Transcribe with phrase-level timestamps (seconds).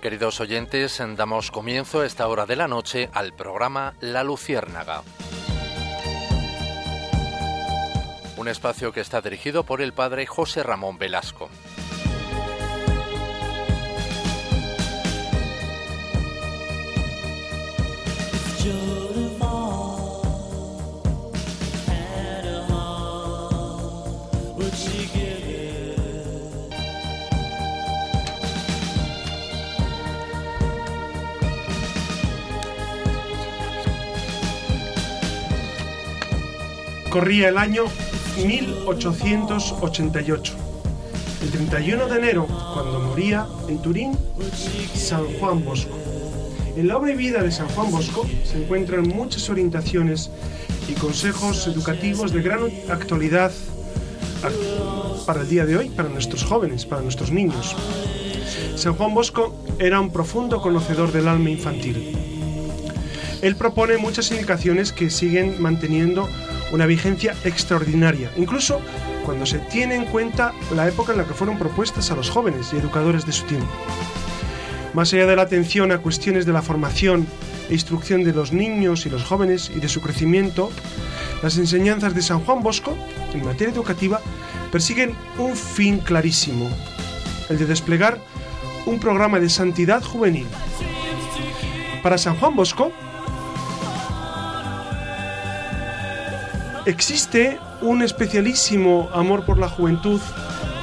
[0.00, 5.02] Queridos oyentes, damos comienzo a esta hora de la noche al programa La Luciérnaga.
[8.38, 11.50] Un espacio que está dirigido por el padre José Ramón Velasco.
[37.10, 37.84] Corría el año
[38.46, 40.54] 1888.
[41.42, 44.16] El 31 de enero, cuando moría en Turín
[44.94, 45.98] San Juan Bosco.
[46.76, 50.30] En la obra y vida de San Juan Bosco se encuentran muchas orientaciones
[50.88, 53.50] y consejos educativos de gran actualidad
[55.26, 57.74] para el día de hoy, para nuestros jóvenes, para nuestros niños.
[58.76, 62.16] San Juan Bosco era un profundo conocedor del alma infantil.
[63.42, 66.28] Él propone muchas indicaciones que siguen manteniendo
[66.72, 68.80] una vigencia extraordinaria, incluso
[69.24, 72.72] cuando se tiene en cuenta la época en la que fueron propuestas a los jóvenes
[72.72, 73.70] y educadores de su tiempo.
[74.94, 77.26] Más allá de la atención a cuestiones de la formación
[77.68, 80.70] e instrucción de los niños y los jóvenes y de su crecimiento,
[81.42, 82.96] las enseñanzas de San Juan Bosco,
[83.32, 84.20] en materia educativa,
[84.72, 86.68] persiguen un fin clarísimo,
[87.48, 88.18] el de desplegar
[88.86, 90.46] un programa de santidad juvenil.
[92.02, 92.92] Para San Juan Bosco,
[96.86, 100.20] existe un especialísimo amor por la juventud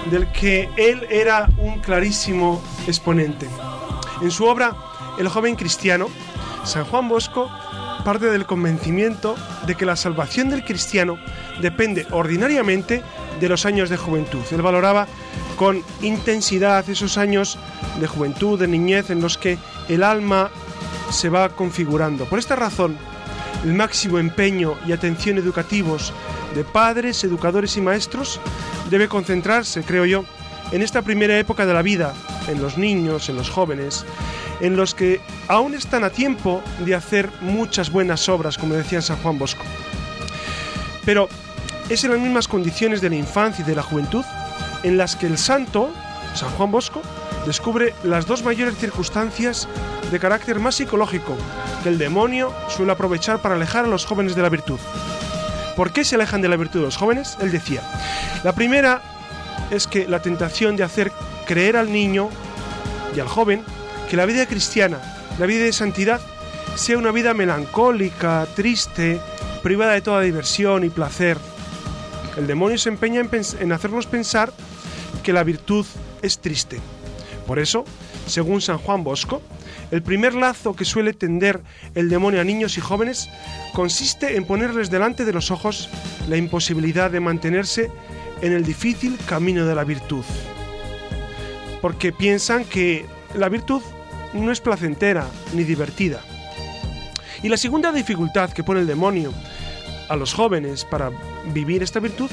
[0.09, 3.47] del que él era un clarísimo exponente.
[4.21, 4.75] En su obra
[5.19, 6.07] El joven cristiano,
[6.63, 7.49] San Juan Bosco
[8.03, 11.17] parte del convencimiento de que la salvación del cristiano
[11.61, 13.03] depende ordinariamente
[13.39, 14.41] de los años de juventud.
[14.51, 15.07] Él valoraba
[15.57, 17.57] con intensidad esos años
[17.99, 19.57] de juventud, de niñez, en los que
[19.89, 20.51] el alma
[21.09, 22.25] se va configurando.
[22.25, 22.97] Por esta razón,
[23.63, 26.13] el máximo empeño y atención educativos
[26.55, 28.39] de padres, educadores y maestros
[28.89, 30.25] debe concentrarse, creo yo,
[30.71, 32.13] en esta primera época de la vida,
[32.47, 34.05] en los niños, en los jóvenes,
[34.59, 39.17] en los que aún están a tiempo de hacer muchas buenas obras, como decía San
[39.17, 39.63] Juan Bosco.
[41.05, 41.29] Pero
[41.89, 44.25] es en las mismas condiciones de la infancia y de la juventud
[44.83, 45.89] en las que el santo,
[46.33, 47.01] San Juan Bosco,
[47.45, 49.67] descubre las dos mayores circunstancias
[50.11, 51.35] de carácter más psicológico
[51.83, 54.79] que el demonio suele aprovechar para alejar a los jóvenes de la virtud.
[55.75, 57.37] ¿Por qué se alejan de la virtud los jóvenes?
[57.41, 57.81] Él decía,
[58.43, 59.01] la primera
[59.69, 61.11] es que la tentación de hacer
[61.45, 62.29] creer al niño
[63.15, 63.63] y al joven
[64.09, 64.99] que la vida cristiana,
[65.37, 66.21] la vida de santidad,
[66.75, 69.19] sea una vida melancólica, triste,
[69.61, 71.37] privada de toda diversión y placer.
[72.37, 73.29] El demonio se empeña en,
[73.59, 74.53] en hacernos pensar
[75.23, 75.85] que la virtud
[76.21, 76.79] es triste.
[77.45, 77.83] Por eso,
[78.27, 79.41] según San Juan Bosco,
[79.91, 81.61] el primer lazo que suele tender
[81.95, 83.29] el demonio a niños y jóvenes
[83.73, 85.89] consiste en ponerles delante de los ojos
[86.29, 87.91] la imposibilidad de mantenerse
[88.41, 90.25] en el difícil camino de la virtud.
[91.81, 93.05] Porque piensan que
[93.35, 93.81] la virtud
[94.33, 96.21] no es placentera ni divertida.
[97.43, 99.33] Y la segunda dificultad que pone el demonio
[100.09, 101.11] a los jóvenes para
[101.53, 102.29] vivir esta virtud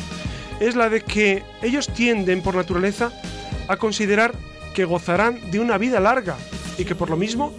[0.61, 3.13] es la de que ellos tienden por naturaleza
[3.69, 4.35] a considerar
[4.75, 6.37] que gozarán de una vida larga
[6.79, 7.53] y que por lo mismo,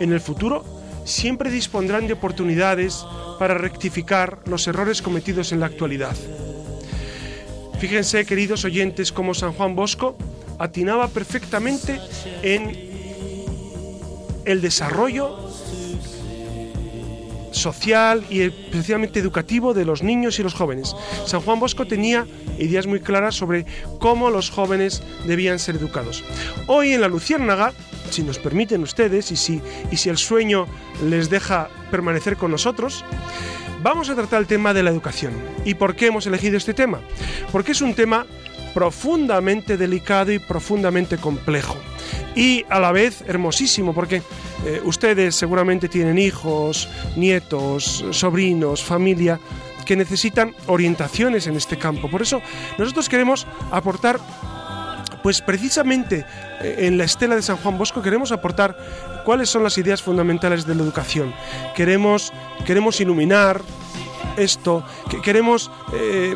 [0.00, 0.64] en el futuro,
[1.04, 3.04] siempre dispondrán de oportunidades
[3.38, 6.16] para rectificar los errores cometidos en la actualidad.
[7.78, 10.16] Fíjense, queridos oyentes, cómo San Juan Bosco
[10.58, 12.00] atinaba perfectamente
[12.42, 12.88] en
[14.44, 15.48] el desarrollo
[17.52, 20.94] social y especialmente educativo de los niños y los jóvenes.
[21.26, 22.26] San Juan Bosco tenía
[22.58, 23.66] ideas muy claras sobre
[23.98, 26.24] cómo los jóvenes debían ser educados.
[26.66, 27.72] Hoy en la Luciérnaga,
[28.10, 29.60] si nos permiten ustedes y si,
[29.90, 30.66] y si el sueño
[31.04, 33.04] les deja permanecer con nosotros,
[33.82, 35.32] vamos a tratar el tema de la educación.
[35.64, 37.00] ¿Y por qué hemos elegido este tema?
[37.52, 38.26] Porque es un tema
[38.74, 41.76] profundamente delicado y profundamente complejo.
[42.34, 44.22] Y a la vez hermosísimo, porque
[44.64, 49.40] eh, ustedes seguramente tienen hijos, nietos, sobrinos, familia
[49.84, 52.10] que necesitan orientaciones en este campo.
[52.10, 52.42] Por eso
[52.76, 54.20] nosotros queremos aportar
[55.22, 56.24] pues precisamente
[56.60, 58.76] en la estela de San Juan Bosco queremos aportar
[59.24, 61.34] cuáles son las ideas fundamentales de la educación.
[61.74, 62.32] Queremos,
[62.64, 63.60] queremos iluminar
[64.36, 66.34] esto, que queremos eh,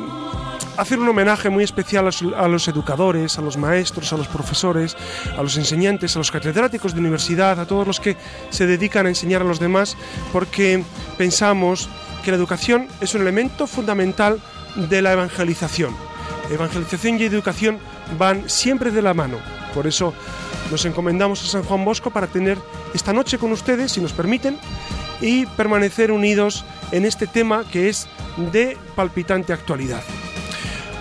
[0.77, 4.97] hacer un homenaje muy especial a los educadores, a los maestros, a los profesores,
[5.37, 8.17] a los enseñantes, a los catedráticos de universidad, a todos los que
[8.51, 9.97] se dedican a enseñar a los demás,
[10.33, 10.83] porque
[11.19, 11.89] pensamos
[12.25, 14.41] que la educación es un elemento fundamental
[14.77, 15.95] de la evangelización.
[16.51, 17.79] Evangelización y educación
[18.19, 19.62] van siempre de la mano.
[19.75, 20.13] Por eso
[20.71, 22.59] Nos encomendamos a San Juan Bosco para tener
[22.95, 24.59] esta noche con ustedes, si nos permiten,
[25.21, 28.09] y permanecer unidos en este tema que es
[28.53, 30.03] de palpitante actualidad.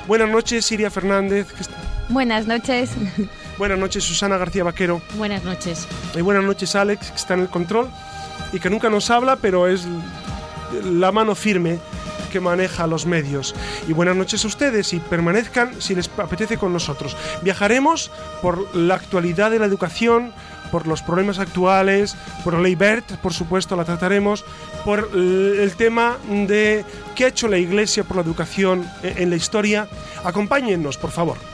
[0.08, 1.48] Buenas noches, Siria Fernández.
[2.10, 2.92] Buenas noches.
[3.58, 5.02] Buenas noches, Susana García Vaquero.
[5.16, 5.88] Buenas noches.
[6.16, 7.90] Y buenas noches, Alex, que está en el control
[8.52, 9.88] y que nunca nos habla, pero es
[10.84, 11.80] la mano firme
[12.31, 13.54] que maneja los medios.
[13.88, 17.16] Y buenas noches a ustedes y permanezcan si les apetece con nosotros.
[17.44, 18.12] Viajaremos
[18.42, 20.33] por la actualidad de la educación,
[20.72, 24.45] por los problemas actuales, por la ley BERT, por supuesto, la trataremos,
[24.86, 29.88] por el tema de qué ha hecho la Iglesia por la educación en la historia.
[30.24, 31.50] Acompáñennos, por favor.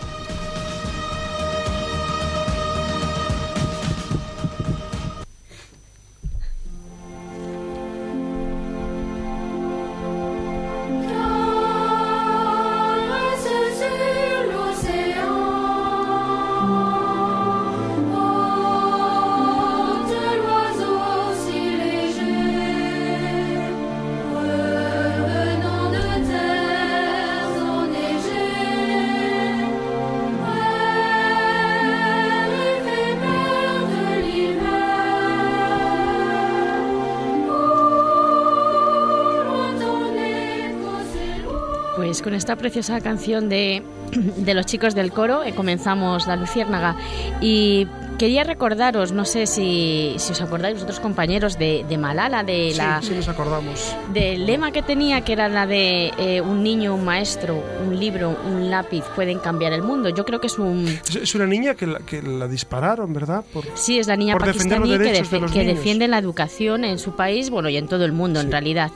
[42.27, 46.97] Con esta preciosa canción de, de los chicos del coro eh, comenzamos La Luciérnaga.
[47.39, 47.87] Y
[48.17, 52.99] Quería recordaros, no sé si, si os acordáis vosotros compañeros de, de Malala, de la,
[52.99, 53.95] sí, nos acordamos.
[54.11, 58.35] Del lema que tenía, que era la de eh, un niño, un maestro, un libro,
[58.47, 60.09] un lápiz pueden cambiar el mundo.
[60.09, 60.87] Yo creo que es un...
[60.87, 63.45] Es, una niña que la, que la dispararon, ¿verdad?
[63.53, 65.23] Por, sí, es la niña pakistaní que,
[65.53, 68.89] que defiende la educación en su país, bueno, y en todo el mundo en realidad.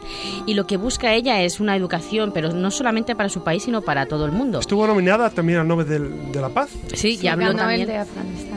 [0.48, 3.84] Y lo que busca ella es una educación, pero no solamente para su país, sino
[3.84, 4.62] para todo el mundo.
[4.62, 6.72] Estuvo nominada también al Nobel de la Paz.
[6.94, 7.86] Sí, y habló también...
[7.86, 8.50] de Afganistán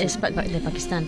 [0.00, 1.06] es de Pakistán.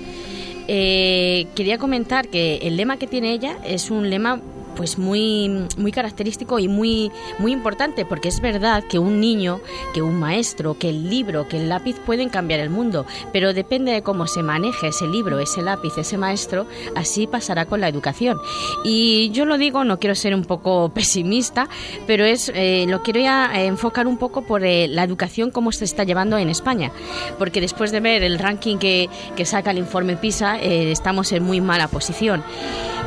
[0.69, 4.40] Eh, quería comentar que el lema que tiene ella es un lema
[4.76, 9.61] pues muy, muy característico y muy, muy importante, porque es verdad que un niño,
[9.94, 13.93] que un maestro, que el libro, que el lápiz pueden cambiar el mundo, pero depende
[13.93, 18.38] de cómo se maneje ese libro, ese lápiz, ese maestro, así pasará con la educación.
[18.85, 21.69] Y yo lo digo, no quiero ser un poco pesimista,
[22.06, 25.85] pero es eh, lo quiero ya enfocar un poco por eh, la educación, cómo se
[25.85, 26.93] está llevando en España,
[27.38, 31.43] porque después de ver el ranking que, que saca el informe PISA, eh, estamos en
[31.43, 32.43] muy mala posición.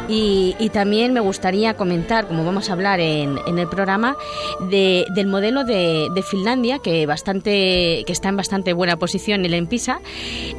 [0.08, 4.16] Y, también me gustaría comentar, como vamos a hablar en, el programa,
[4.70, 10.00] del modelo de, Finlandia, que, bastante, que está en bastante buena posición en el PISA,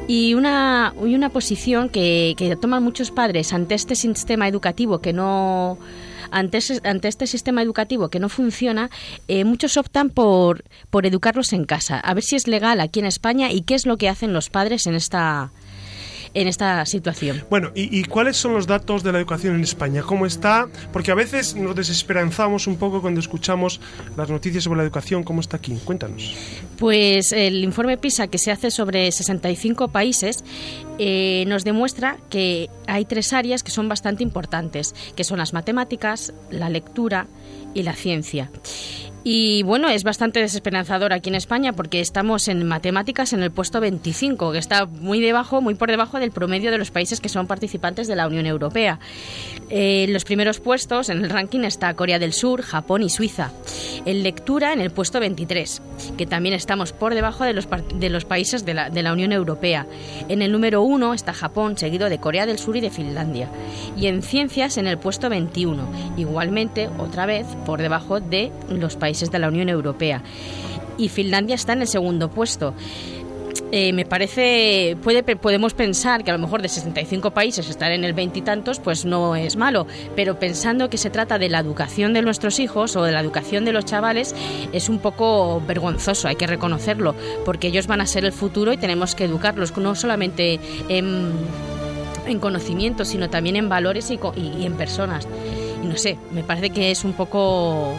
[0.07, 5.77] y una, y una posición que, toman muchos padres ante este sistema educativo que no
[6.31, 8.89] ante, ante este sistema educativo que no funciona,
[9.27, 13.05] eh, muchos optan por, por educarlos en casa, a ver si es legal aquí en
[13.05, 15.51] España y qué es lo que hacen los padres en esta,
[16.33, 17.43] en esta situación.
[17.49, 20.01] Bueno, ¿y, cuáles son los datos de la educación en España?
[20.01, 20.67] ¿Cómo está?
[20.91, 23.79] Porque a veces nos desesperanzamos un poco cuando escuchamos
[24.17, 25.23] las noticias sobre la educación.
[25.23, 25.77] ¿Cómo está aquí?
[25.83, 26.35] Cuéntanos.
[26.77, 30.43] Pues el informe PISA que se hace sobre 65 países
[30.99, 36.33] eh, nos demuestra que hay tres áreas que son bastante importantes, que son las matemáticas,
[36.49, 37.27] la lectura
[37.73, 38.49] y la ciencia.
[39.25, 43.79] Y bueno, es bastante desesperanzador aquí en España porque estamos en matemáticas en el puesto
[43.79, 47.47] 25, que está muy debajo, muy por debajo del promedio de los países que son
[47.47, 48.99] participantes de la Unión Europea.
[49.69, 53.51] Eh, los primeros puestos en el ranking está Corea del Sur, Japón y Suiza.
[54.05, 55.81] En lectura en el puesto 23,
[56.17, 59.31] que también estamos por debajo de los, de los países de la, de la Unión
[59.31, 59.87] Europea.
[60.27, 63.47] En el número 1 está Japón, seguido de Corea del Sur y de Finlandia.
[63.97, 65.87] Y en ciencias en el puesto 21,
[66.17, 70.21] igualmente otra vez por debajo de los países de la Unión Europea.
[70.97, 72.73] Y Finlandia está en el segundo puesto.
[73.71, 78.03] Eh, me parece, puede, podemos pensar que a lo mejor de 65 países estar en
[78.03, 82.21] el veintitantos, pues no es malo, pero pensando que se trata de la educación de
[82.21, 84.35] nuestros hijos o de la educación de los chavales,
[84.73, 87.15] es un poco vergonzoso, hay que reconocerlo,
[87.45, 91.31] porque ellos van a ser el futuro y tenemos que educarlos, no solamente en,
[92.27, 95.27] en conocimiento, sino también en valores y, y en personas.
[95.81, 97.95] Y no sé, me parece que es un poco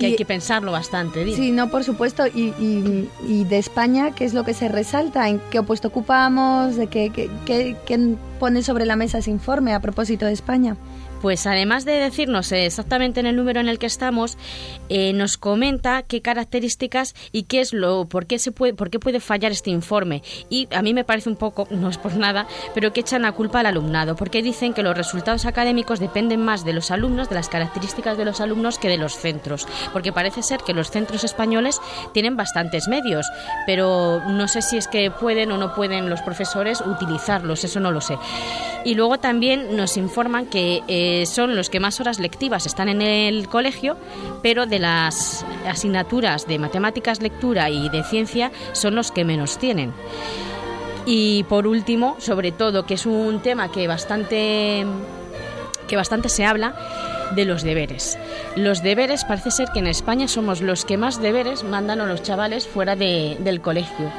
[0.00, 1.34] que hay que pensarlo bastante.
[1.34, 2.26] Sí, no, por supuesto.
[2.26, 5.28] Y, y, de España, ¿qué es lo que se resalta?
[5.28, 6.76] ¿En qué opuesto ocupamos?
[6.76, 10.76] ¿De qué, qué, qué, pone sobre la mesa ese informe a propósito de España?
[11.20, 14.38] Pues además de decirnos exactamente en el número en el que estamos,
[14.88, 18.98] eh, nos comenta qué características y qué es lo, por qué se puede, por qué
[18.98, 20.22] puede fallar este informe.
[20.48, 23.32] Y a mí me parece un poco, no es por nada, pero que echan la
[23.32, 27.34] culpa al alumnado, porque dicen que los resultados académicos dependen más de los alumnos, de
[27.34, 31.24] las características de los alumnos que de los centros, porque parece ser que los centros
[31.24, 31.80] españoles
[32.14, 33.26] tienen bastantes medios,
[33.66, 37.92] pero no sé si es que pueden o no pueden los profesores utilizarlos, eso no
[37.92, 38.16] lo sé.
[38.84, 43.02] Y luego también nos informan que eh, son los que más horas lectivas están en
[43.02, 43.96] el colegio,
[44.42, 49.92] pero de las asignaturas de matemáticas, lectura y de ciencia son los que menos tienen.
[51.06, 54.86] Y por último, sobre todo, que es un tema que bastante
[55.88, 56.74] que bastante se habla
[57.34, 58.16] de los deberes.
[58.54, 62.22] Los deberes parece ser que en España somos los que más deberes mandan a los
[62.22, 64.10] chavales fuera de, del colegio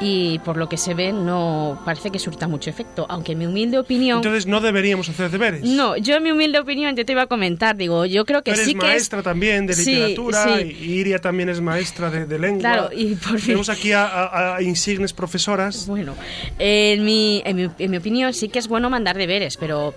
[0.00, 3.46] y por lo que se ve no parece que surta mucho efecto, aunque en mi
[3.46, 4.18] humilde opinión...
[4.18, 5.62] Entonces no deberíamos hacer deberes.
[5.62, 8.52] No, yo en mi humilde opinión yo te iba a comentar, digo, yo creo que
[8.52, 12.60] Tú eres sí que maestra también de literatura y Iria también es maestra de, lengua.
[12.60, 13.46] Claro, y por fin...
[13.46, 15.86] Tenemos aquí a, insignes profesoras.
[15.86, 16.14] Bueno,
[16.58, 19.94] en mi, en, mi, en mi opinión sí que es bueno mandar deberes, pero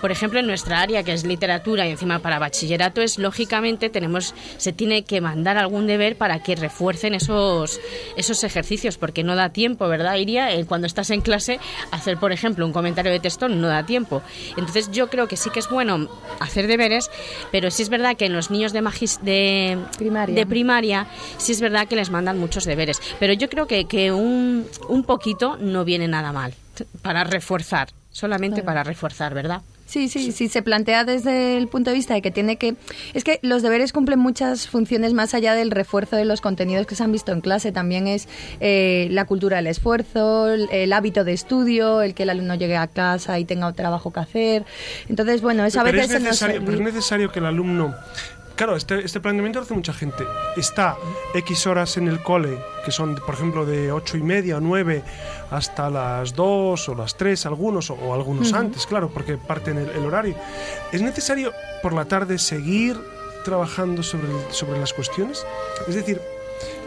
[0.00, 4.34] por ejemplo en nuestra área que es literatura y encima para bachillerato es lógicamente tenemos
[4.56, 7.80] se tiene que mandar algún deber para que refuercen esos
[8.16, 10.52] esos ejercicios porque no da tiempo, ¿verdad, Iria?
[10.54, 11.58] Eh, cuando estás en clase,
[11.90, 14.22] hacer, por ejemplo, un comentario de texto no da tiempo.
[14.56, 17.10] Entonces, yo creo que sí que es bueno hacer deberes,
[17.50, 18.80] pero sí es verdad que en los niños de,
[19.22, 20.34] de, primaria.
[20.34, 21.06] de primaria,
[21.38, 23.00] sí es verdad que les mandan muchos deberes.
[23.18, 26.54] Pero yo creo que, que un, un poquito no viene nada mal
[27.02, 29.62] para reforzar, solamente para reforzar, ¿verdad?
[29.90, 32.76] Sí, sí, sí, se plantea desde el punto de vista de que tiene que...
[33.12, 36.94] Es que los deberes cumplen muchas funciones más allá del refuerzo de los contenidos que
[36.94, 37.72] se han visto en clase.
[37.72, 38.28] También es
[38.60, 42.86] eh, la cultura del esfuerzo, el, hábito de estudio, el que el alumno llegue a
[42.86, 44.64] casa y tenga un trabajo que hacer.
[45.08, 46.08] Entonces, bueno, eso a veces...
[46.08, 47.92] Es necesario, pero es necesario que el alumno
[48.60, 50.22] claro, este, este planteamiento lo hace mucha gente.
[50.54, 50.94] Está
[51.32, 55.02] X horas en el cole, que son, por ejemplo, de ocho y media o 9
[55.50, 60.04] hasta las 2 o las 3, algunos, o, algunos antes, claro, porque parten el, el,
[60.04, 60.34] horario.
[60.92, 63.00] ¿Es necesario por la tarde seguir
[63.46, 65.42] trabajando sobre, sobre las cuestiones?
[65.88, 66.20] Es decir,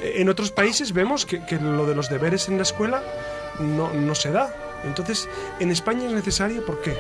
[0.04, 3.02] en otros países vemos que, que lo de los deberes en la escuela
[3.60, 4.54] no, no se da.
[4.84, 5.28] Entonces,
[5.60, 6.96] en España es necesario, ¿por qué?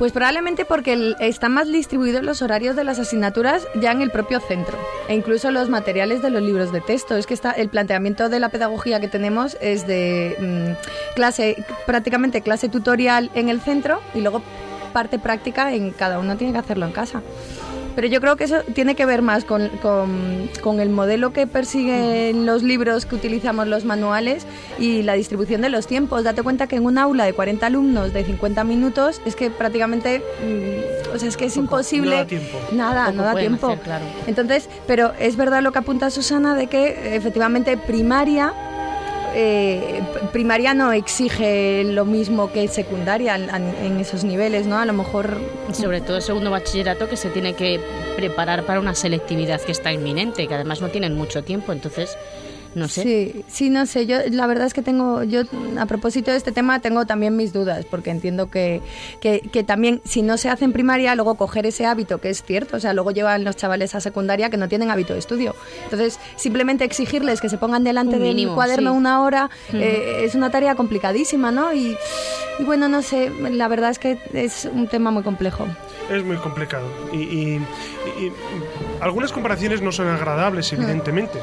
[0.00, 4.40] Pues probablemente porque están más distribuidos los horarios de las asignaturas ya en el propio
[4.40, 4.78] centro
[5.08, 7.18] e incluso los materiales de los libros de texto.
[7.18, 12.40] Es que está, el planteamiento de la pedagogía que tenemos es de mm, clase, prácticamente
[12.40, 14.40] clase tutorial en el centro y luego
[14.94, 17.20] parte práctica en cada uno tiene que hacerlo en casa.
[17.94, 19.68] Pero yo creo que eso tiene que ver más con,
[20.62, 24.46] con, el modelo que persiguen los libros que utilizamos los manuales
[24.78, 26.24] y la distribución de los tiempos.
[26.24, 30.20] Date cuenta que en un aula de 40 alumnos de 50 minutos es que prácticamente,
[30.20, 32.10] mm, o sea, es que es imposible.
[32.10, 32.58] No da tiempo.
[32.72, 33.76] Nada, no da tiempo.
[33.82, 34.04] claro.
[34.26, 38.54] Entonces, pero es verdad lo que apunta Susana de que efectivamente primaria
[39.34, 44.78] eh, primaria no exige lo mismo que secundaria en, esos niveles, ¿no?
[44.78, 45.38] A lo mejor...
[45.72, 47.80] Sobre todo el segundo bachillerato que se tiene que
[48.16, 52.16] preparar para una selectividad que está inminente, que además no tienen mucho tiempo, entonces
[52.74, 53.02] no sé.
[53.02, 54.06] Sí, sí, no sé.
[54.06, 55.42] Yo la verdad es que tengo, yo
[55.78, 58.80] a propósito de este tema tengo también mis dudas, porque entiendo que,
[59.20, 62.76] que, también si no se hace en primaria, luego coger ese hábito, que es cierto,
[62.76, 65.54] o sea, luego llevan los chavales a secundaria que no tienen hábito de estudio.
[65.84, 70.74] Entonces, simplemente exigirles que se pongan delante del cuaderno una hora eh, es una tarea
[70.74, 71.74] complicadísima, ¿no?
[71.74, 71.96] Y,
[72.60, 75.66] bueno, no sé, la verdad es que es un tema muy complejo.
[76.10, 76.86] Es muy complicado.
[77.12, 77.58] Y,
[79.00, 81.38] algunas comparaciones no son agradables, evidentemente.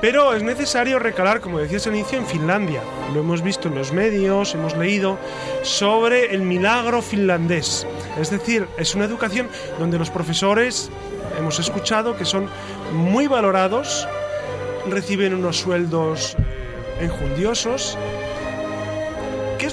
[0.00, 2.82] Pero es necesario recalar, como decías al inicio, en Finlandia.
[3.14, 5.18] Lo hemos visto en los medios, hemos leído
[5.62, 7.86] sobre el milagro finlandés.
[8.20, 9.48] Es decir, es una educación
[9.78, 10.90] donde los profesores,
[11.38, 12.48] hemos escuchado, que son
[12.92, 14.06] muy valorados,
[14.88, 18.15] reciben unos sueldos eh, enjundiosos ¿Qué es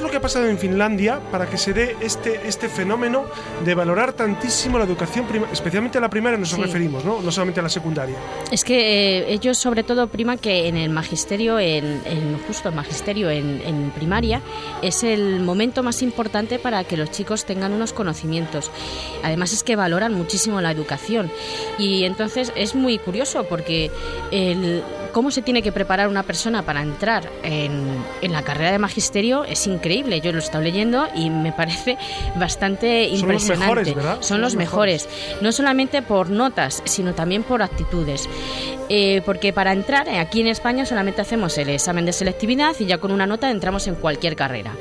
[0.04, 3.26] lo que ha pasado en Finlandia para que se dé este, este fenómeno
[3.64, 7.22] de valorar tantísimo la educación, especialmente a la primaria nos referimos, ¿no?
[7.22, 8.16] no solamente a la secundaria?
[8.52, 12.02] Es que eh, ellos sobre todo priman que en el magisterio, en,
[12.48, 14.42] justo el magisterio en, en, primaria,
[14.82, 18.72] es el momento más importante para que los chicos tengan unos conocimientos.
[19.24, 21.32] Además es que valoran muchísimo la educación
[21.78, 23.90] y entonces es muy curioso porque
[24.32, 24.84] el
[25.14, 29.66] cómo se tiene que preparar una persona para entrar en, la carrera de magisterio es
[29.68, 30.20] increíble.
[30.20, 31.98] Yo lo he estado leyendo y me parece
[32.36, 33.46] bastante impresionante.
[33.46, 34.18] Son los mejores, ¿verdad?
[34.22, 35.10] Son, los, mejores.
[35.42, 38.28] No solamente por notas, sino también por actitudes.
[38.90, 42.86] Eh, porque para entrar eh, aquí en España solamente hacemos el examen de selectividad y
[42.86, 44.76] ya con una nota entramos en cualquier carrera.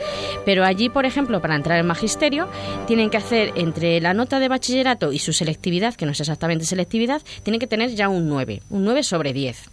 [0.44, 2.48] Pero allí, por ejemplo, para entrar en magisterio,
[2.86, 6.64] tienen que hacer entre la nota de bachillerato y su selectividad, que no es exactamente
[6.64, 9.71] selectividad, tienen que tener ya un 9, un 9 sobre 10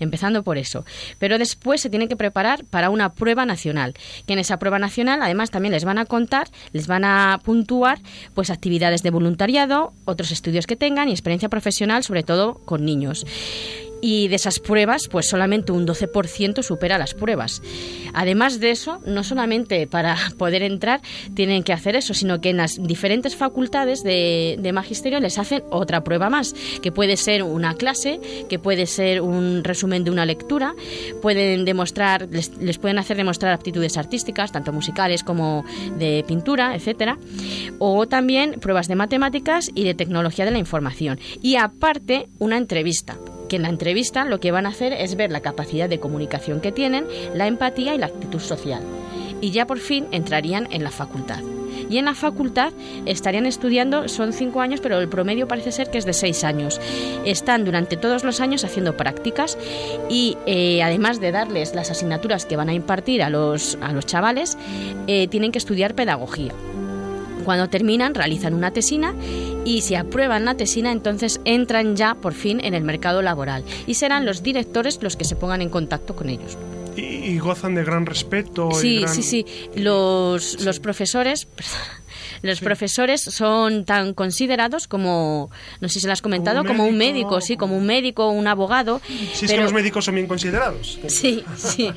[0.00, 0.84] empezando por eso.
[1.18, 3.94] Pero después se tienen que preparar para una prueba nacional,
[4.26, 8.00] que en esa prueba nacional además también les van a contar, les van a puntuar
[8.34, 13.24] pues actividades de voluntariado, otros estudios que tengan y experiencia profesional, sobre todo con niños
[14.00, 17.62] y de esas pruebas, pues solamente un 12% supera las pruebas.
[18.12, 21.00] Además de eso, no solamente para poder entrar
[21.34, 26.04] tienen que hacer eso, sino que en las diferentes facultades de, magisterio les hacen otra
[26.04, 30.74] prueba más, que puede ser una clase, que puede ser un resumen de una lectura,
[31.20, 35.64] pueden demostrar, les, les pueden hacer demostrar aptitudes artísticas, tanto musicales como
[35.98, 37.18] de pintura, etcétera,
[37.80, 41.18] o también pruebas de matemáticas y de tecnología de la información.
[41.42, 43.18] Y aparte, una entrevista
[43.50, 46.60] que en la entrevista lo que van a hacer es ver la capacidad de comunicación
[46.60, 48.82] que tienen, la empatía y la actitud social.
[49.40, 51.40] Y ya por fin entrarían en la facultad.
[51.90, 52.72] Y en la facultad
[53.06, 56.80] estarían estudiando, son cinco años, pero el promedio parece ser que es de seis años.
[57.24, 59.58] Están durante todos los años haciendo prácticas
[60.08, 64.06] y eh, además de darles las asignaturas que van a impartir a los, a los
[64.06, 64.56] chavales,
[65.08, 66.52] eh, tienen que estudiar pedagogía.
[67.44, 69.14] Cuando terminan, realizan una tesina
[69.64, 73.94] y si aprueban la tesina, entonces entran ya por fin en el mercado laboral y
[73.94, 76.56] serán los directores los que se pongan en contacto con ellos.
[76.96, 78.72] Y, gozan de gran respeto.
[78.72, 79.46] Sí, sí, sí.
[79.74, 81.48] Los, los profesores
[82.42, 86.96] los profesores son tan considerados como, no sé si se lo has comentado, como un
[86.96, 89.00] médico, sí, como un médico, un abogado.
[89.34, 90.98] Sí, es que los médicos son bien considerados.
[91.08, 91.92] Sí, sí.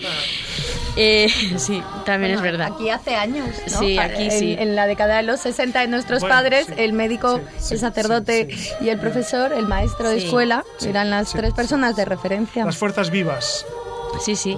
[0.96, 2.72] Eh, sí, también es verdad.
[2.74, 4.56] Aquí hace años, Sí, aquí en, sí.
[4.60, 9.00] En la década de los 60 de nuestros padres, el médico, el sacerdote y el
[9.00, 12.66] profesor, el maestro de escuela, eran las tres personas de referencia.
[12.66, 13.66] Las fuerzas vivas.
[14.20, 14.58] Sí, sí.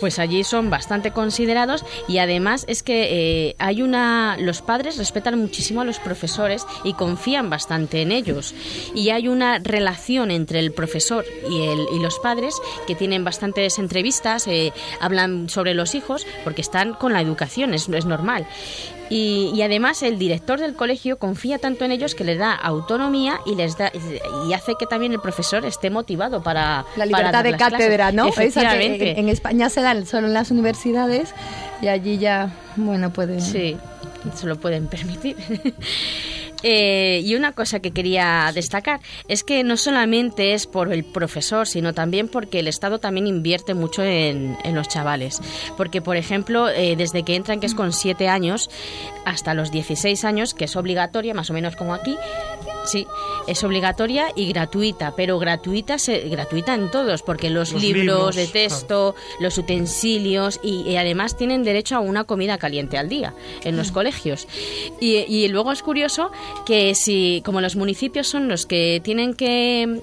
[0.00, 4.36] Pues allí son bastante considerados y además es que eh, hay una.
[4.38, 8.54] Los padres respetan muchísimo a los profesores y confían bastante en ellos.
[8.94, 12.54] Y hay una relación entre el profesor y, el, y los padres
[12.86, 17.88] que tienen bastantes entrevistas, eh, hablan sobre los hijos porque están con la educación, es,
[17.88, 18.46] es normal.
[19.12, 23.54] Y, además el director del colegio confía tanto en ellos que les da autonomía y
[23.54, 23.92] les da
[24.46, 28.28] y hace que también el profesor esté motivado para la libertad de cátedra, ¿no?
[28.28, 29.18] Efectivamente.
[29.18, 31.34] en España se dan solo en las universidades
[31.80, 33.40] y allí ya, bueno, pueden.
[33.40, 33.76] Sí,
[34.34, 35.36] se lo pueden permitir.
[36.62, 41.66] Eh, y una cosa que quería destacar es que no solamente es por el profesor,
[41.66, 45.40] sino también porque el Estado también invierte mucho en, los chavales.
[45.76, 48.70] Porque, por ejemplo, eh, desde que entran, que es con 7 años,
[49.24, 52.16] hasta los 16 años, que es obligatoria, más o menos como aquí,
[52.84, 53.06] Sí,
[53.46, 55.96] es obligatoria y gratuita, pero gratuita
[56.28, 62.00] gratuita en todos, porque los, libros, de texto, los utensilios y, además tienen derecho a
[62.00, 64.48] una comida caliente al día en los colegios.
[65.00, 66.32] Y, y luego es curioso
[66.64, 70.00] que si, como los municipios son los que tienen que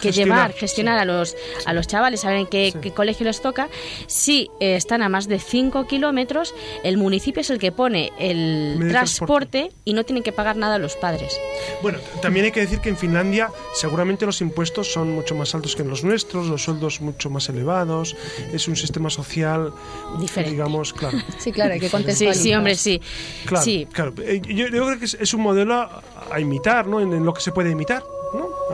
[0.00, 1.36] que llevar, gestionar a los
[1.66, 3.68] a los chavales, saber en qué, colegio les toca.
[4.06, 8.88] Si eh, están a más de 5 kilómetros, el municipio es el que pone el
[8.88, 11.38] transporte, y no tienen que pagar nada a los padres.
[11.82, 15.76] Bueno, también hay que decir que en Finlandia seguramente los impuestos son mucho más altos
[15.76, 18.16] que en los nuestros, los sueldos mucho más elevados,
[18.52, 19.72] es un sistema social
[20.18, 21.18] diferente, digamos, claro.
[21.38, 22.34] Sí, claro, hay que contestar.
[22.34, 23.00] Sí, sí, hombre, sí.
[23.46, 23.86] Claro, sí.
[23.90, 24.12] claro.
[24.18, 27.00] Eh, yo, creo que es, un modelo a, imitar, ¿no?
[27.00, 28.02] en lo que se puede imitar.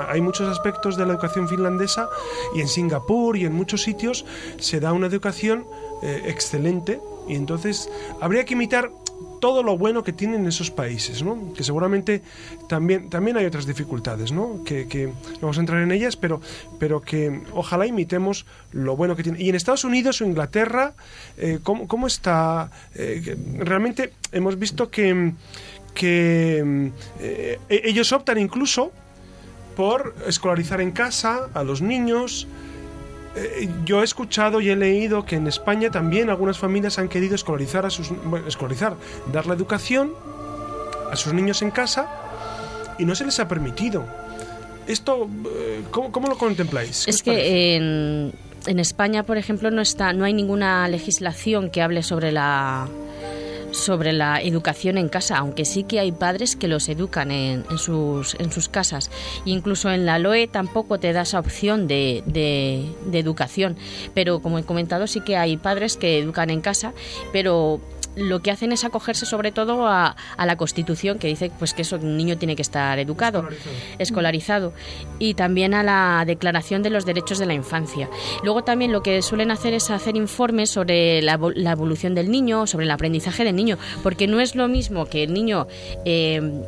[0.08, 2.08] Hay muchos aspectos de la educación finlandesa
[2.54, 4.24] y en Singapur y en muchos sitios
[4.58, 5.64] se da una educación
[6.02, 7.88] eh, excelente y entonces
[8.20, 8.90] habría que imitar
[9.40, 11.52] todo lo bueno que tienen esos países, ¿no?
[11.54, 12.22] que seguramente
[12.68, 14.62] también, también hay otras dificultades, ¿no?
[14.64, 16.40] que, no vamos a entrar en ellas, pero,
[16.78, 19.40] pero que ojalá imitemos lo bueno que tienen.
[19.40, 20.94] Y en Estados Unidos o Inglaterra,
[21.38, 22.70] eh, ¿cómo, está?
[22.94, 25.32] Eh, realmente hemos visto que,
[25.94, 26.92] que
[27.68, 28.92] ellos optan incluso
[29.76, 32.48] por escolarizar en casa a los niños.
[33.36, 37.34] Eh, yo he escuchado y he leído que en España también algunas familias han querido
[37.34, 38.10] escolarizar a sus
[38.46, 38.96] escolarizar,
[39.32, 40.14] dar la educación
[41.12, 42.08] a sus niños en casa
[42.98, 44.06] y no se les ha permitido.
[44.86, 47.06] Esto, eh, ¿cómo, lo contempláis?
[47.06, 48.32] Es que en,
[48.66, 52.88] en España, por ejemplo, no está, no hay ninguna legislación que hable sobre la
[53.76, 58.34] sobre la educación en casa, aunque sí que hay padres que los educan en, sus,
[58.40, 59.10] en sus casas.
[59.44, 63.76] Incluso en la LOE tampoco te da esa opción de, de, educación,
[64.14, 66.92] pero como he comentado sí que hay padres que educan en casa,
[67.32, 67.80] pero
[68.16, 71.96] lo que hacen es acogerse sobre todo a, la Constitución, que dice pues que eso,
[71.96, 73.48] un niño tiene que estar educado,
[73.98, 74.72] escolarizado.
[75.18, 78.08] y también a la Declaración de los Derechos de la Infancia.
[78.42, 82.86] Luego también lo que suelen hacer es hacer informes sobre la, evolución del niño, sobre
[82.86, 85.66] el aprendizaje del niño, porque no es lo mismo que el niño...
[86.04, 86.62] Eh,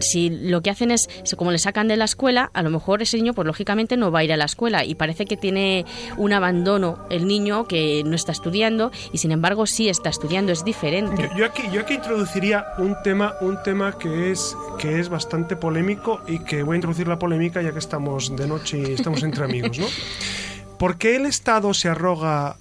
[0.00, 3.16] si lo que hacen es, como le sacan de la escuela, a lo mejor ese
[3.16, 5.84] niño, pues lógicamente no va a ir a la escuela y parece que tiene
[6.16, 10.64] un abandono el niño que no está estudiando y sin embargo sí está estudiando, es
[10.64, 11.30] diferente.
[11.36, 16.20] Yo, aquí, yo aquí introduciría un tema, un tema que es, que es bastante polémico
[16.26, 19.44] y que voy a introducir la polémica ya que estamos de noche y estamos entre
[19.44, 19.86] amigos, ¿no?
[20.78, 22.56] ¿Por qué el Estado se arroga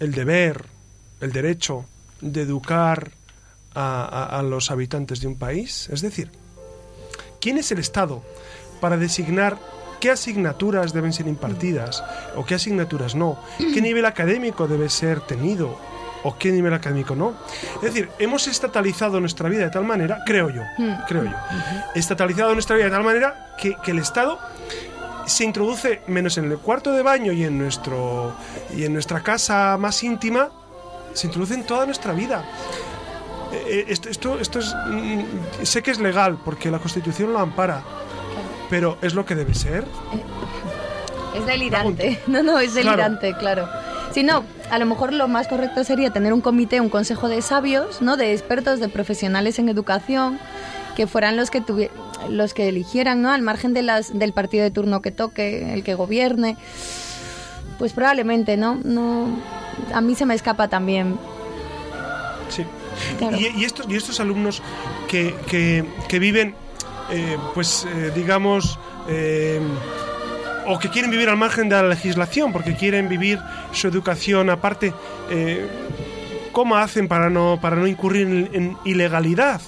[0.00, 0.64] el deber,
[1.20, 1.86] el derecho
[2.20, 3.12] de educar
[3.74, 5.88] a, los habitantes de un país?
[5.92, 6.30] Es decir,
[7.40, 8.22] ¿quién es el Estado
[8.80, 9.58] para designar
[10.00, 12.04] qué asignaturas deben ser impartidas
[12.36, 13.38] o qué asignaturas no?
[13.58, 15.78] ¿Qué nivel académico debe ser tenido
[16.24, 17.34] o qué nivel académico no.
[17.76, 21.04] Es decir, hemos estatalizado nuestra vida de tal manera, creo yo, hmm.
[21.06, 21.36] creo yo,
[21.94, 24.38] estatalizado nuestra vida de tal manera que, el Estado
[25.26, 28.34] se introduce menos en el cuarto de baño y en nuestro
[28.74, 30.50] y en nuestra casa más íntima,
[31.12, 32.44] se introduce en toda nuestra vida.
[33.66, 34.74] Eh, esto, esto, es.
[34.86, 35.22] Mm,
[35.62, 37.82] sé que es legal porque la Constitución lo ampara,
[38.70, 39.84] pero ¿es lo que debe ser?
[41.34, 42.20] Es delirante.
[42.28, 43.68] No, no, es delirante, claro.
[44.12, 47.42] Si no, a lo mejor lo más correcto sería tener un comité, un consejo de
[47.42, 48.16] sabios, ¿no?
[48.16, 50.38] De expertos, de profesionales en educación,
[50.94, 51.90] que fueran los que
[52.30, 53.30] los que eligieran, ¿no?
[53.30, 56.56] Al margen de las, del partido de turno que toque, el que gobierne.
[57.78, 58.78] Pues probablemente, ¿no?
[58.84, 59.26] No,
[59.92, 61.18] a mí se me escapa también.
[62.48, 62.64] Sí.
[63.38, 64.62] Y, estos, y estos alumnos
[65.08, 65.34] que,
[66.08, 66.54] que, viven,
[67.10, 68.78] eh, pues eh, digamos,
[69.08, 69.60] eh,
[70.66, 73.38] o que quieren vivir al margen de la legislación, porque quieren vivir
[73.72, 74.94] su educación aparte,
[76.52, 79.60] ¿cómo hacen para no, para no incurrir en ilegalidad?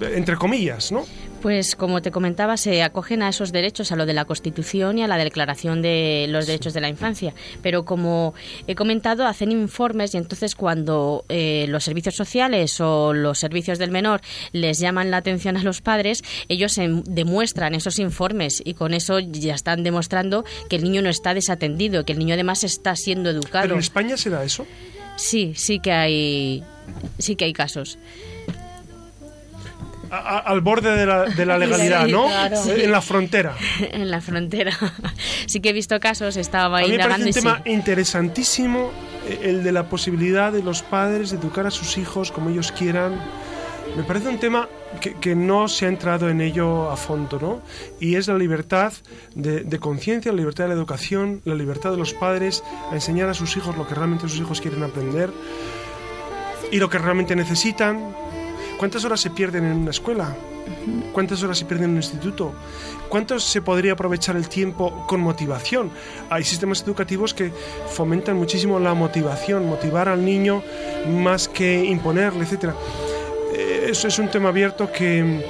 [0.00, 1.04] Entre comillas, ¿no?
[1.42, 5.04] Pues como te comentaba, se acogen a esos derechos, a lo de la Constitución y
[5.04, 7.32] a la Declaración de los Derechos de la Infancia.
[7.62, 8.34] Pero como
[8.66, 13.92] he comentado, hacen informes y entonces cuando eh, los servicios sociales o los servicios del
[13.92, 14.20] menor
[14.52, 16.74] les llaman la atención a los padres, ellos
[17.04, 22.04] demuestran esos informes y con eso ya están demostrando que el niño no está desatendido,
[22.04, 23.62] que el niño además está siendo educado.
[23.62, 24.66] ¿Pero en España se da eso?
[25.14, 26.64] Sí, sí que hay,
[27.18, 27.98] sí que hay casos
[30.10, 32.26] al borde de la, de la legalidad, ¿no?
[32.66, 33.56] En la frontera.
[33.80, 34.72] en la frontera.
[35.46, 36.94] Sí que he visto casos, estaba ahí.
[36.94, 38.90] A me parece un tema interesantísimo
[39.26, 42.70] eh, el de la posibilidad de los padres de educar a sus hijos como ellos
[42.72, 43.18] quieran.
[43.96, 44.68] Me parece un tema
[45.00, 47.62] que, que no se ha entrado en ello a fondo, ¿no?
[47.98, 48.92] Y es la libertad
[49.34, 53.30] de, de conciencia, la libertad de la educación, la libertad de los padres a enseñar
[53.30, 55.30] a sus hijos lo que realmente sus hijos quieren aprender
[56.70, 58.14] y lo que realmente necesitan
[58.78, 60.36] ¿Cuántas horas se pierden en una escuela?
[61.12, 62.54] ¿Cuántas horas se pierden en un instituto?
[63.08, 65.90] ¿Cuánto se podría aprovechar el tiempo con motivación?
[66.30, 67.52] Hay sistemas educativos que
[67.88, 70.62] fomentan muchísimo la motivación, motivar al niño
[71.08, 72.72] más que imponerle, etc.
[73.52, 75.44] Eh, eso es un tema abierto que,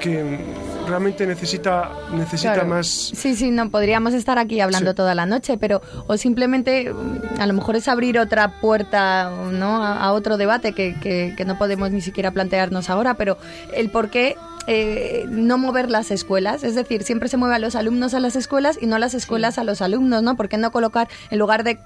[0.00, 0.38] que
[0.86, 2.86] realmente necesita, necesita más...
[2.86, 7.46] Sí, sí, no, podríamos estar aquí hablando toda la noche, pero o simplemente mm, a
[7.46, 9.84] lo mejor es abrir otra puerta ¿no?
[9.84, 13.38] a, otro debate que, que, que no podemos ni siquiera plantearnos ahora, pero
[13.74, 17.74] el por qué eh, no mover las escuelas, es decir, siempre se mueve a los
[17.74, 20.36] alumnos a las escuelas y no las escuelas a los alumnos, ¿no?
[20.36, 21.78] ¿Por qué no colocar, en lugar de,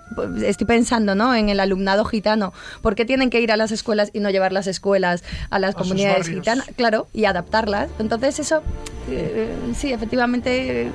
[0.44, 1.34] estoy pensando, ¿no?
[1.34, 4.52] En el alumnado gitano, ¿por qué tienen que ir a las escuelas y no llevar
[4.52, 6.66] las escuelas a las comunidades gitanas?
[6.76, 7.90] Claro, y adaptarlas.
[7.98, 8.62] Entonces eso,
[9.10, 10.90] eh, sí, efectivamente,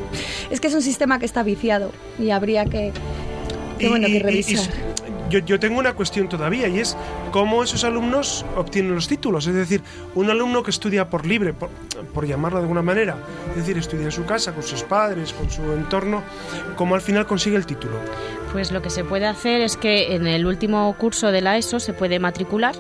[0.52, 2.93] es que es un sistema que está viciado y habría que,
[3.89, 4.69] bueno, que revisar
[5.30, 6.98] yo, tengo una cuestión todavía y es
[7.32, 9.48] cómo esos alumnos obtienen los títulos.
[9.48, 9.82] Es decir,
[10.16, 13.18] un alumno que estudia por libre, por, llamarlo de alguna manera,
[13.50, 16.24] es decir, estudia en su casa, con sus padres, con su entorno,
[16.76, 17.98] ¿cómo al final consigue el título?
[18.54, 21.80] Pues lo que se puede hacer es que en el último curso de la ESO
[21.80, 22.76] se puede matricular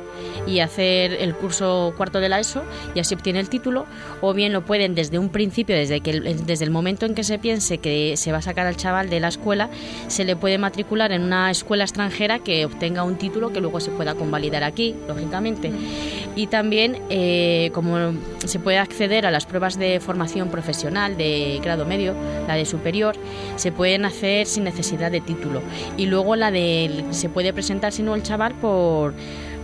[0.45, 3.87] y hacer el curso cuarto de la ESO y así obtiene el título,
[4.21, 7.39] o bien lo pueden desde un principio, desde, que, desde el momento en que se
[7.39, 9.69] piense que se va a sacar al chaval de la escuela,
[10.07, 13.91] se le puede matricular en una escuela extranjera que obtenga un título que luego se
[13.91, 15.71] pueda convalidar aquí, lógicamente.
[16.35, 18.13] Y también, eh, como
[18.45, 22.13] se puede acceder a las pruebas de formación profesional de grado medio,
[22.47, 23.15] la de superior,
[23.55, 25.61] se pueden hacer sin necesidad de título.
[25.97, 29.13] Y luego la de se puede presentar si no el chaval por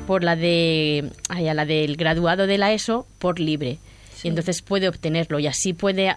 [0.05, 3.77] por la de ay, la del graduado de la ESO por libre.
[4.23, 6.15] Y entonces puede obtenerlo y así puede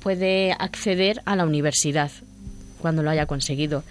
[0.00, 2.10] puede acceder a la universidad
[2.80, 3.84] cuando lo haya conseguido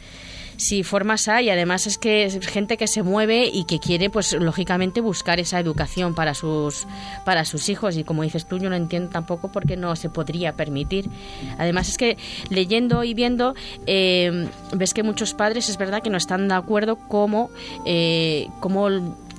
[0.61, 1.49] Sí, formas hay.
[1.49, 5.59] Además es que es gente que se mueve y que quiere, pues lógicamente, buscar esa
[5.59, 6.85] educación para sus,
[7.25, 7.97] para sus hijos.
[7.97, 11.09] Y como dices tú, yo no entiendo tampoco por qué no se podría permitir.
[11.57, 12.15] Además es que
[12.49, 13.55] leyendo y viendo,
[13.87, 17.49] eh, ves que muchos padres es verdad que no están de acuerdo cómo,
[17.87, 18.87] eh, cómo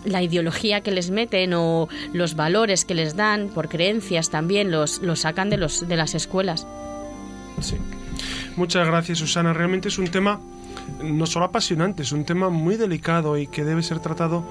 [0.05, 5.01] la ideología que les meten o los valores que les dan por creencias también los,
[5.01, 6.67] los sacan de, los, de las escuelas.
[7.61, 7.77] Sí.
[8.57, 9.53] Muchas gracias, Susana.
[9.53, 10.41] Realmente es un tema
[11.03, 14.45] no solo apasionante, es un tema muy delicado y que debe ser tratado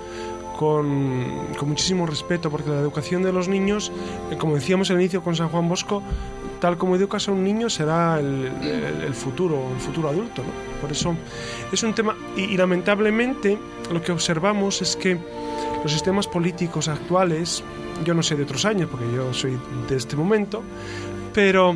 [0.58, 3.92] con, con, muchísimo respeto, porque la educación de los niños,
[4.30, 6.04] eh, como decíamos al inicio con San Juan Bosco,
[6.60, 8.52] tal como educas a un niño será el,
[9.04, 10.44] el, futuro, el futuro adulto.
[10.44, 10.50] ¿no?
[10.80, 11.16] Por eso
[11.72, 13.58] es un tema, y, y lamentablemente
[13.92, 15.18] lo que observamos es que
[15.82, 17.64] los sistemas políticos actuales,
[18.06, 19.58] yo no sé de otros años, porque yo soy
[19.90, 20.62] de este momento,
[21.34, 21.76] pero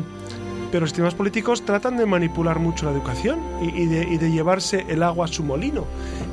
[0.70, 5.26] pero los sistemas políticos tratan de manipular mucho la educación y, de, llevarse el agua
[5.26, 5.86] a su molino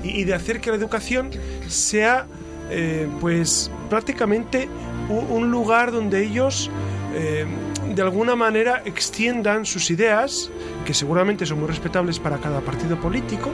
[0.04, 1.32] y, de hacer que la educación
[1.68, 2.26] sea
[2.70, 4.68] eh, pues prácticamente
[5.10, 6.70] un, un, lugar donde ellos
[7.16, 7.46] eh,
[7.94, 10.50] de alguna manera extiendan sus ideas,
[10.86, 13.52] que seguramente son muy respetables para cada partido político,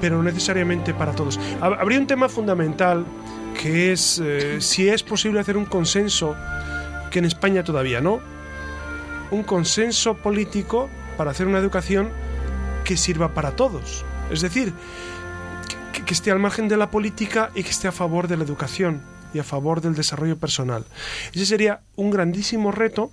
[0.00, 1.38] pero no necesariamente para todos.
[1.60, 3.04] Habría un tema fundamental
[3.60, 6.34] que es eh, si es posible hacer un consenso,
[7.10, 8.20] que en España todavía no,
[9.30, 12.10] un consenso político para hacer una educación
[12.84, 14.04] que sirva para todos.
[14.30, 14.72] Es decir,
[15.92, 19.02] que, esté al margen de la política y que esté a favor de la educación
[19.34, 20.84] y a favor del desarrollo personal.
[21.34, 23.10] Ese sería un grandísimo reto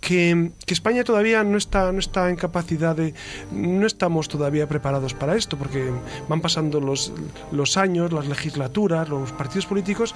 [0.00, 3.14] que, que, España todavía no está, no está en capacidad de...
[3.52, 5.90] No estamos todavía preparados para esto, porque
[6.28, 7.12] van pasando los,
[7.52, 10.14] los años, las legislaturas, los partidos políticos,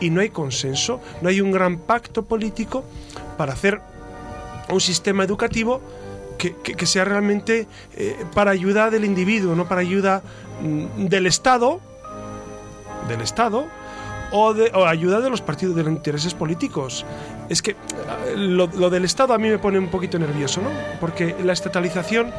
[0.00, 2.84] y no hay consenso, no hay un gran pacto político
[3.36, 3.80] para hacer
[4.70, 5.80] un sistema educativo
[6.38, 10.22] que, que, sea realmente eh, para ayuda del individuo, no para ayuda
[10.62, 11.80] mm, del Estado,
[13.08, 13.66] del Estado,
[14.30, 17.04] o, de, o ayuda de los partidos de los intereses políticos.
[17.48, 17.76] Es que
[18.36, 20.70] lo, lo, del Estado a mí me pone un poquito nervioso, ¿no?
[21.00, 22.30] Porque la estatalización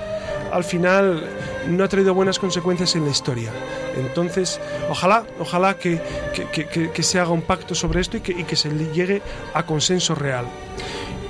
[0.52, 1.24] al final
[1.68, 3.52] no ha traído buenas consecuencias en la historia.
[3.98, 6.02] Entonces, ojalá, ojalá que,
[6.34, 9.22] que, se haga un pacto sobre esto y que, y que se llegue
[9.54, 10.46] a consenso real.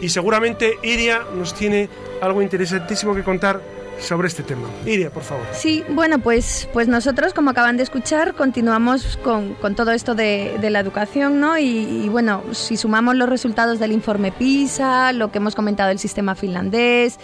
[0.02, 1.90] Y seguramente Iria nos tiene
[2.22, 3.62] algo interesantísimo que contar
[4.00, 4.68] sobre este tema.
[4.86, 5.46] Iria, por favor.
[5.52, 10.58] Sí, bueno, pues, pues nosotros, como acaban de escuchar, continuamos con, con todo esto de,
[10.60, 11.58] de, la educación, ¿no?
[11.58, 16.36] Y, bueno, si sumamos los resultados del informe PISA, lo que hemos comentado del sistema
[16.36, 17.20] finlandés,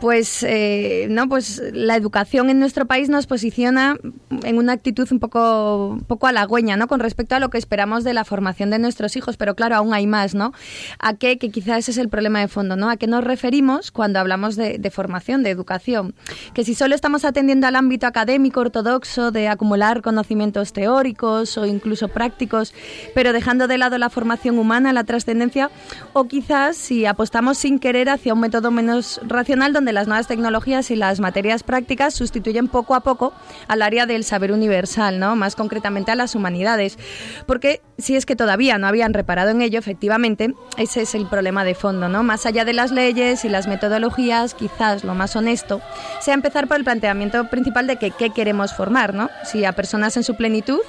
[0.00, 3.96] pues, eh, no, pues la educación en nuestro país nos posiciona
[4.44, 6.86] en una actitud un poco, poco halagüeña, ¿no?
[6.86, 9.94] Con respecto a lo que esperamos de la formación de nuestros hijos, pero claro, aún
[9.94, 10.52] hay más, ¿no?
[10.98, 11.38] ¿A qué?
[11.38, 12.90] Que quizás ese es el problema de fondo, ¿no?
[12.90, 16.07] ¿A qué nos referimos cuando hablamos de formación, de educación?
[16.54, 22.08] Que si solo estamos atendiendo al ámbito académico ortodoxo de acumular conocimientos teóricos o incluso
[22.08, 22.74] prácticos,
[23.14, 25.70] pero dejando de lado la formación humana, la trascendencia,
[26.12, 30.90] o quizás si apostamos sin querer hacia un método menos racional donde las nuevas tecnologías
[30.90, 33.32] y las materias prácticas sustituyen poco a poco
[33.66, 35.36] al área del saber universal, ¿no?
[35.36, 36.98] Más concretamente a las humanidades.
[37.46, 41.64] Porque si es que todavía no habían reparado en ello, efectivamente, ese es el problema
[41.64, 42.22] de fondo, ¿no?
[42.22, 45.80] Más allá de las leyes y las metodologías, quizás lo más honesto
[46.20, 49.30] sea empezar por el planteamiento principal de que qué queremos formar, ¿no?
[49.44, 50.80] Si a personas en su plenitud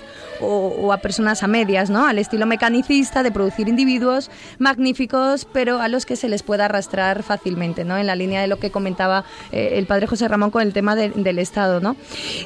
[0.42, 2.06] o, o, a personas a medias, ¿no?
[2.06, 7.24] Al estilo mecanicista de producir individuos magníficos, pero a los que se les pueda arrastrar
[7.24, 7.98] fácilmente, ¿no?
[7.98, 10.96] En la línea de lo que comentaba eh, el padre José Ramón con el tema
[10.96, 11.96] de, del Estado, ¿no?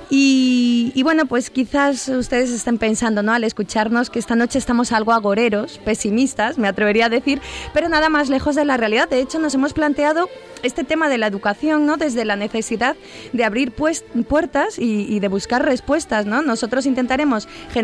[0.09, 3.33] Y, y, bueno, pues quizás ustedes estén pensando, ¿no?
[3.33, 7.41] Al escucharnos que esta noche estamos algo agoreros, pesimistas, me atrevería a decir,
[7.73, 9.09] pero nada más lejos de la realidad.
[9.09, 10.29] De hecho, nos hemos planteado
[10.63, 11.97] este tema de la educación, ¿no?
[11.97, 12.95] Desde la necesidad
[13.33, 16.41] de abrir pues, puertas y, y, de buscar respuestas, ¿no?
[16.41, 17.82] Nosotros intentaremos generar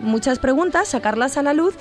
[0.00, 1.74] muchas preguntas, sacarlas a la luz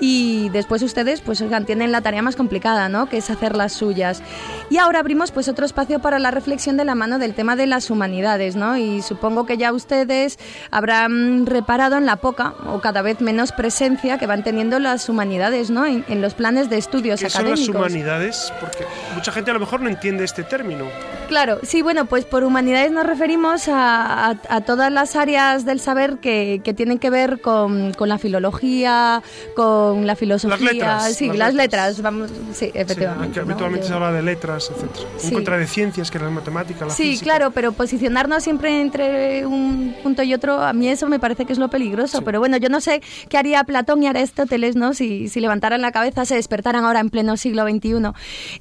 [0.00, 3.08] y después ustedes, pues, oigan, tienen la tarea más complicada, ¿no?
[3.08, 4.22] Que es hacer las suyas.
[4.70, 7.66] Y ahora abrimos, pues, otro espacio para la reflexión de la mano del tema de
[7.66, 8.76] las humanidades, ¿no?
[8.76, 10.38] Y supongo que ya ustedes
[10.70, 15.70] habrán reparado en la poca o cada vez menos presencia que van teniendo las humanidades,
[15.70, 15.86] ¿no?
[15.86, 17.64] En, en los planes de estudios ¿Qué académicos.
[17.64, 18.52] son las humanidades?
[18.60, 18.84] Porque
[19.14, 20.84] mucha gente a lo mejor no entiende este término.
[21.28, 25.80] Claro, sí, bueno, pues por humanidades nos referimos a, a, a todas las áreas del
[25.80, 29.22] saber que, que, tienen que ver con, con la filología,
[29.56, 30.56] con la filosofía.
[30.56, 31.86] Las letras, sí, las las, letras.
[31.98, 32.02] letras.
[32.02, 33.40] vamos, sí, efectivamente.
[33.40, 33.46] ¿no?
[33.46, 34.90] habitualmente Yo- se habla de letras, etc.
[35.18, 35.28] Sí.
[35.28, 37.24] En contra de ciencias, que es la matemática, la Sí, física.
[37.24, 41.52] claro, pero posicionarnos siempre entre un punto y otro, a mí eso me parece que
[41.52, 42.18] es lo peligroso.
[42.18, 42.22] Sí.
[42.24, 44.94] Pero bueno, yo no sé qué haría Platón y Aristóteles, ¿no?
[44.94, 48.12] Si, si levantaran la cabeza, se despertaran ahora en pleno siglo XXI.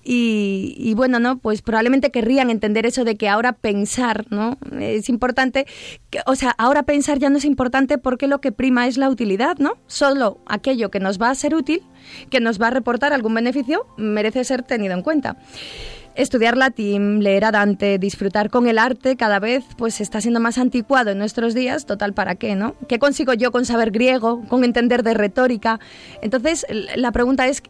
[0.03, 1.37] Y, y bueno, ¿no?
[1.37, 4.57] Pues probablemente querrían entender eso de que ahora pensar, ¿no?
[4.79, 5.65] Es importante,
[6.25, 9.57] o sea, ahora pensar ya no es importante porque lo que prima es la utilidad,
[9.57, 9.77] ¿no?
[9.87, 11.81] Solo aquello que nos va a ser útil,
[12.29, 15.37] que nos va a reportar algún beneficio, merece ser tenido en cuenta.
[16.15, 20.57] Estudiar latín, leer a Dante, disfrutar con el arte cada vez pues está siendo más
[20.57, 22.73] anticuado en nuestros días, total para qué, ¿no?
[22.87, 25.81] ¿Qué consigo yo con saber griego, con entender de retórica?
[26.21, 26.65] Entonces,
[26.95, 27.61] la pregunta es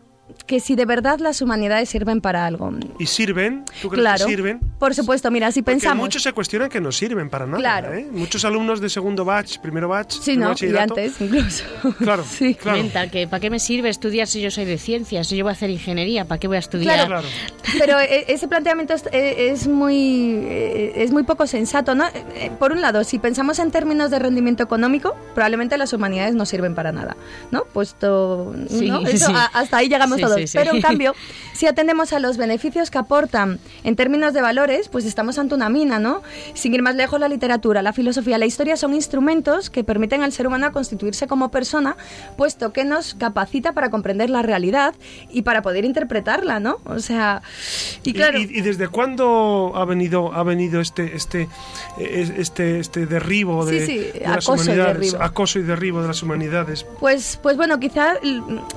[0.46, 2.72] que si de verdad las humanidades sirven para algo.
[3.00, 3.66] ¿Y sirven?
[3.82, 4.26] ¿Tú crees Claro.
[4.26, 4.60] que sirven?
[4.80, 7.58] Por supuesto, mira, si Porque pensamos muchos se cuestionan que no sirven para nada.
[7.58, 7.94] Claro.
[7.94, 8.08] ¿eh?
[8.12, 10.54] Muchos alumnos de segundo batch, primero batch, Sí, ¿no?
[10.60, 11.64] Y antes incluso.
[11.98, 12.56] Claro, sí.
[12.56, 12.84] claro.
[13.12, 15.28] Que ¿para qué me sirve estudiar si yo soy de ciencias?
[15.28, 17.08] Si yo voy a hacer ingeniería, ¿para qué voy a estudiar?
[17.08, 17.26] Claro.
[17.80, 22.06] Pero eh, ese planteamiento es, eh, es muy eh, es muy poco sensato, ¿no?
[22.60, 26.76] Por un lado, si pensamos en términos de rendimiento económico, probablemente las humanidades no sirven
[26.76, 27.16] para nada,
[27.52, 27.64] ¿no?
[27.66, 29.00] Puesto, Sí, ¿no?
[29.08, 29.34] Eso, sí.
[29.36, 30.42] a- hasta ahí llegamos Sí, todos.
[30.42, 30.58] sí, sí.
[30.58, 31.14] Pero en cambio,
[31.54, 35.70] si atendemos a los beneficios que aportan en términos de valores, pues estamos ante una
[35.70, 36.22] mina, ¿no?
[36.54, 40.32] Sin ir más lejos, la literatura, la filosofía, la historia son instrumentos que permiten al
[40.32, 41.96] ser humano constituirse como persona,
[42.38, 44.94] puesto que nos capacita para comprender la realidad
[45.32, 46.78] y para poder interpretarla, ¿no?
[46.86, 47.42] O sea,
[48.04, 48.38] y ¿Y- claro.
[48.40, 51.48] ¿Y, y desde cuándo ha venido ha venido este este
[52.00, 55.24] eh, este este derribo de, Sí, sí, de las acoso y humanidades, derribo.
[55.24, 56.86] acoso y derribo de las humanidades?
[57.00, 58.16] Pues, pues bueno, quizá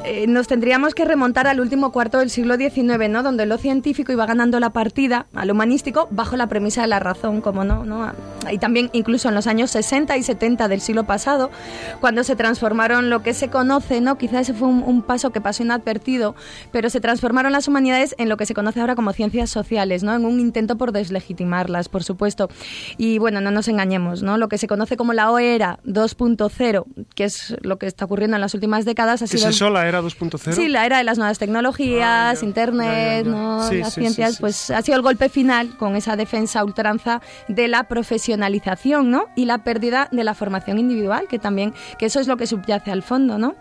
[0.04, 3.22] eh, nos tendríamos que remontar al último cuarto del siglo XIX, ¿no?
[3.22, 7.40] Donde lo científico iba ganando la partida al humanístico bajo la premisa de la razón,
[7.40, 8.12] como no, ¿no?
[8.50, 11.50] Y también incluso en los años 60 y 70 del siglo pasado,
[12.00, 14.18] cuando se transformaron lo que se conoce, ¿no?
[14.18, 16.34] Quizá ese fue un, un paso que pasó inadvertido,
[16.72, 20.14] pero se transformaron las humanidades en lo que se conoce ahora como ciencias sociales, ¿no?
[20.14, 22.48] En un intento por deslegitimarlas, por supuesto.
[22.96, 24.38] Y bueno, no nos engañemos, ¿no?
[24.38, 26.84] Lo que se conoce como la OERA 2.0,
[27.14, 29.48] que es lo que está ocurriendo en las últimas décadas, ha ¿Que sido...
[29.48, 30.52] es eso, la era 2.0?
[30.52, 33.36] Sí, la era de las nuevas tecnologías, Ah, ya, internet, ya, ya.
[33.36, 33.68] ¿no?
[33.68, 37.20] Sí, las sí, ciencias, sí, pues ha sido el golpe final con esa defensa ultranza
[37.48, 39.26] de la profesionalización, ¿no?
[39.36, 42.90] Y la pérdida de la formación individual, que también, que eso es lo que subyace
[42.90, 43.54] al fondo, ¿no?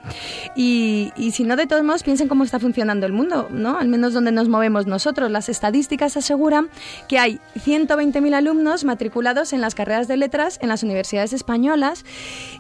[0.56, 3.78] Y, y si no, de todos modos, piensen cómo está funcionando el mundo, ¿no?
[3.78, 5.32] Al menos donde nos movemos nosotros.
[5.32, 6.70] Las estadísticas aseguran
[7.08, 12.06] que hay 120.000 alumnos matriculados en las carreras de letras en las universidades españolas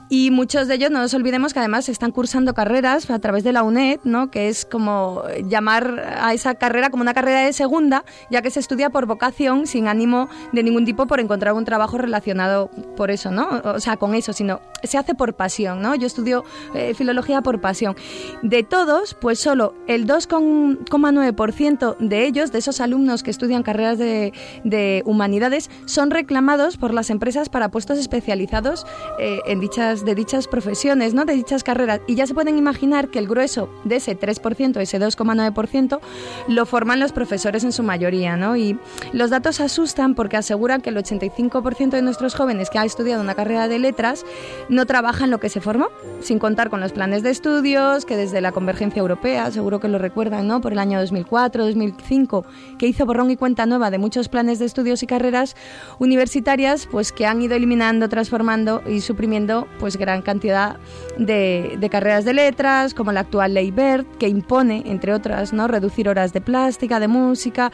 [0.10, 3.52] y muchos de ellos, no nos olvidemos que además están cursando carreras a través de
[3.52, 4.32] la UNED, ¿no?
[4.32, 5.07] que es como
[5.46, 9.68] llamar a esa carrera como una carrera de segunda, ya que se estudia por vocación,
[9.68, 13.62] sin ánimo de ningún tipo por encontrar un trabajo relacionado por eso, ¿no?
[13.64, 15.96] O sea, con eso, sino se hace por pasión, ¿no?
[15.96, 16.44] Yo estudio
[16.74, 17.96] eh, filología por pasión.
[18.42, 24.34] De todos, pues solo el 2,9% de ellos, de esos alumnos que estudian carreras de,
[24.64, 28.86] de humanidades, son reclamados por las empresas para puestos especializados
[29.20, 31.26] eh, en dichas, de dichas profesiones, ¿no?
[31.26, 32.02] de dichas carreras.
[32.08, 36.00] Y ya se pueden imaginar que el grueso de ese 3%, ese 2,9%,
[36.48, 38.38] lo forman los profesores en su mayoría.
[38.38, 38.56] ¿no?
[38.58, 38.78] Y
[39.14, 43.36] los datos asustan porque aseguran que el 85% de nuestros jóvenes que han estudiado una
[43.36, 44.26] carrera de letras
[44.70, 45.88] no trabajan lo que se formó,
[46.22, 49.98] sin contar con los planes de estudios que desde la Convergencia Europea, seguro que lo
[49.98, 50.62] recuerdan, ¿no?
[50.62, 52.46] por el año 2004, 2005,
[52.78, 55.56] que hizo borrón y cuenta nueva de muchos planes de estudios y carreras
[56.00, 60.78] universitarias, pues que han ido eliminando, transformando y suprimiendo pues gran cantidad
[61.18, 65.68] de carreras de letras, como la actual Ley BERT, que impone, entre otras, ¿no?
[65.68, 67.72] reducir horas de plástica, de música.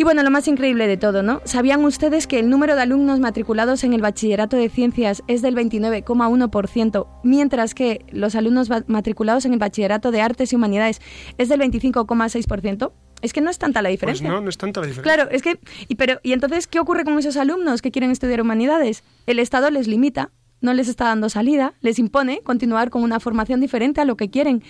[0.00, 1.40] Y bueno, lo más increíble de todo, ¿no?
[1.44, 5.56] ¿Sabían ustedes que el número de alumnos matriculados en el bachillerato de ciencias es del
[5.56, 11.00] 29,1%, mientras que los alumnos matriculados en el bachillerato de artes y humanidades
[11.36, 12.92] es del 25,6%?
[13.20, 14.28] Es que no es tanta la Pues diferencia.
[14.28, 15.14] no, no es tanta la diferencia.
[15.14, 18.40] Claro, es que, y, pero, ¿y entonces qué ocurre con esos alumnos que quieren estudiar
[18.40, 19.02] humanidades?
[19.26, 23.60] El Estado les limita, no les está dando salida, les impone continuar con una formación
[23.60, 24.62] diferente a lo que quieren.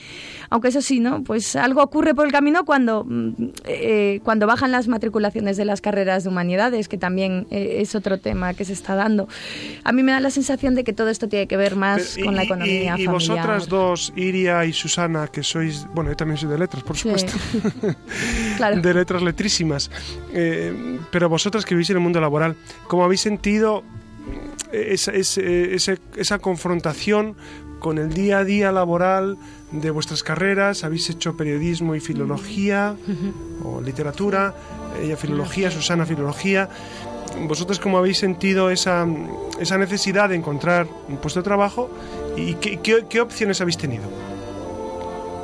[0.51, 1.23] Aunque eso sí, ¿no?
[1.25, 3.33] Pues algo ocurre por el camino cuando, mm,
[3.65, 8.19] eh, cuando bajan las matriculaciones de las carreras de humanidades, que también eh, es otro
[8.19, 9.29] tema que se está dando.
[9.85, 12.27] A mí me da la sensación de que todo esto tiene que ver más Pero,
[12.27, 13.13] con la y- economía y, y familiar.
[13.13, 17.03] vosotras dos, Iria y Susana, que sois, bueno, yo también soy de letras, por Sí.
[17.05, 17.33] supuesto,
[18.57, 18.81] claro.
[18.81, 19.91] de letras letrísimas,
[20.33, 23.83] eh, pero vosotras que vivís en el mundo laboral, ¿cómo habéis sentido
[24.73, 27.35] esa, ese- esa confrontación
[27.79, 29.37] con el día a día laboral
[29.73, 30.85] de vuestras carreras?
[30.85, 32.97] ¿Habéis hecho periodismo y filología
[33.65, 34.55] o literatura?
[35.03, 36.69] Ella filología, Susana filología.
[37.47, 39.07] ¿Vosotros cómo habéis sentido esa,
[39.61, 41.91] esa necesidad de encontrar un puesto de trabajo
[42.37, 44.05] ¿Y qué, qué- qué opciones habéis tenido?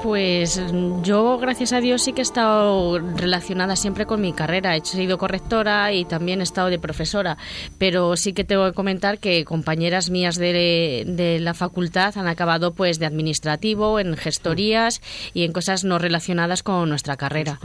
[0.04, 0.60] Pues
[1.02, 4.76] yo, gracias a Dios, sí que he estado relacionada siempre con mi carrera.
[4.76, 7.38] He sido correctora y también he estado de profesora.
[7.78, 12.74] Pero sí que tengo que comentar que compañeras mías de, de la facultad han acabado
[12.74, 15.00] pues de administrativo, en gestorías
[15.32, 17.58] y en cosas no relacionadas con nuestra carrera.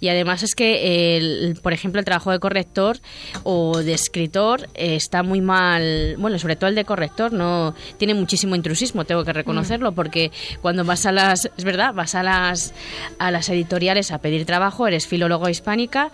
[0.00, 2.98] Y además es que, el- por ejemplo, el trabajo de corrector
[3.42, 8.14] o de escritor eh, está muy mal, bueno, sobre todo el de corrector, no tiene
[8.14, 10.30] muchísimo intrusismo, tengo que reconocerlo, porque
[10.62, 12.72] cuando vas a las, es verdad, vas a las
[13.18, 16.10] a las editoriales a pedir trabajo, eres filólogo hispánica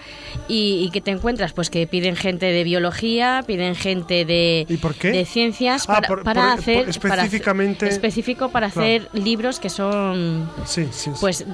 [0.49, 4.76] y, y que te encuentras, pues que piden gente de biología, piden gente de, ¿Y
[4.76, 5.11] por qué?
[5.12, 8.87] de ciencias Ah, para, por- para por- hacer por- para hacer- específicamente- específico para Claro.
[8.87, 11.11] hacer libros que son Sí, sí.
[11.12, 11.18] sí.
[11.20, 11.45] pues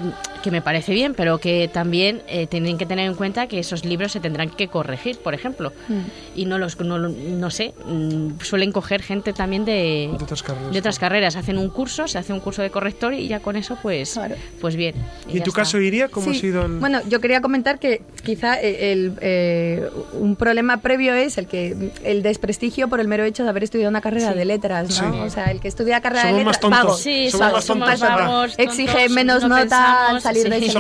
[0.43, 3.85] que me parece bien, pero que también eh, tienen que tener en cuenta que esos
[3.85, 5.73] libros se tendrán que corregir, por ejemplo.
[6.35, 10.73] Y no los, no, no sé, mm, suelen coger gente también de, De otras carreras,
[10.73, 11.37] de otras carreras.
[11.37, 14.35] Hacen un curso, se hace un curso de corrector y ya con eso, pues, Claro.
[14.61, 14.95] pues bien.
[15.29, 15.63] ¿Y en tu está.
[15.63, 16.37] caso, Iria, cómo Sí.
[16.37, 16.79] ha sido el...?
[16.79, 22.23] Bueno, yo quería comentar que quizá el, eh, un problema previo es el que el
[22.23, 24.39] desprestigio por el mero hecho de haber estudiado una carrera Sí.
[24.39, 25.13] de letras, ¿no?
[25.13, 25.19] Sí.
[25.21, 26.85] O sea, el que estudia carrera Somos de más letras, tontos.
[26.85, 30.65] vago, Sí, Somos somos, más tontos, exige tontos, menos no nota al salir de sí.
[30.67, 30.79] ese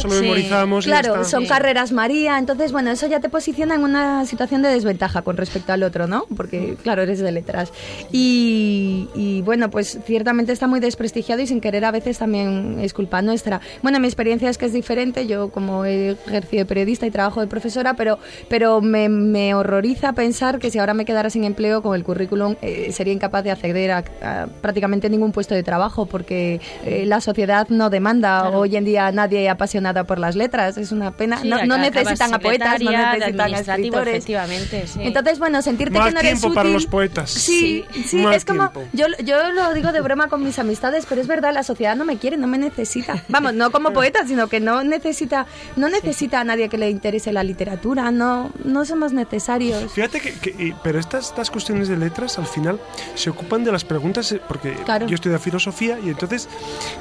[0.00, 0.14] Solo selectividad.
[0.14, 0.22] memorizamos, solo Sí.
[0.22, 1.28] memorizamos y ya Claro, está.
[1.30, 1.48] son Sí.
[1.48, 5.72] carreras María, entonces bueno, eso ya te posiciona en una situación de desventaja con respecto
[5.72, 6.24] al otro, ¿no?
[6.36, 7.72] Porque claro, eres de letras.
[8.12, 12.92] Y, y, bueno, pues ciertamente está muy desprestigiado y sin querer a veces también es
[12.92, 13.60] culpa nuestra.
[13.82, 17.40] Bueno, mi experiencia es que es diferente, yo como he ejercido de periodista y trabajo
[17.40, 18.18] de profesora, pero,
[18.48, 22.56] pero me, me horroriza pensar que si ahora me quedara sin empleo con el currículum
[22.62, 27.20] eh, sería incapaz de acceder a, a prácticamente ningún puesto de trabajo porque eh, la
[27.20, 28.58] sociedad no demanda Claro.
[28.60, 31.38] hoy en día nadie apasionada por las letras, es una pena.
[31.40, 34.14] Sí, no, no necesitan a poetas, no de necesitan a escritores.
[34.14, 35.00] efectivamente, sí.
[35.02, 37.30] Entonces, bueno, sentirte Mal que no eres tiempo para útil- los poetas.
[37.30, 41.20] Sí, sí, Mal es como yo, yo lo digo de broma con mis amistades, pero
[41.20, 43.22] es verdad, la sociedad no me quiere, no me necesita.
[43.28, 47.32] Vamos, no como poeta, sino que no necesita, no necesita a nadie que le interese
[47.32, 49.92] la literatura, no, no somos necesarios.
[49.92, 52.80] Fíjate que, que- pero estas, estas cuestiones de letras al final
[53.14, 55.06] se ocupan de las preguntas eh, porque Claro.
[55.06, 56.48] yo estudio filosofía y entonces,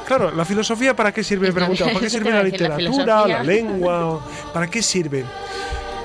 [0.05, 3.23] claro, la filosofía para qué sirve, pregunta, ¿para qué sirve la a la literatura, la,
[3.23, 3.43] filosofía.
[3.43, 4.25] lengua?
[4.53, 5.25] ¿Para qué sirve?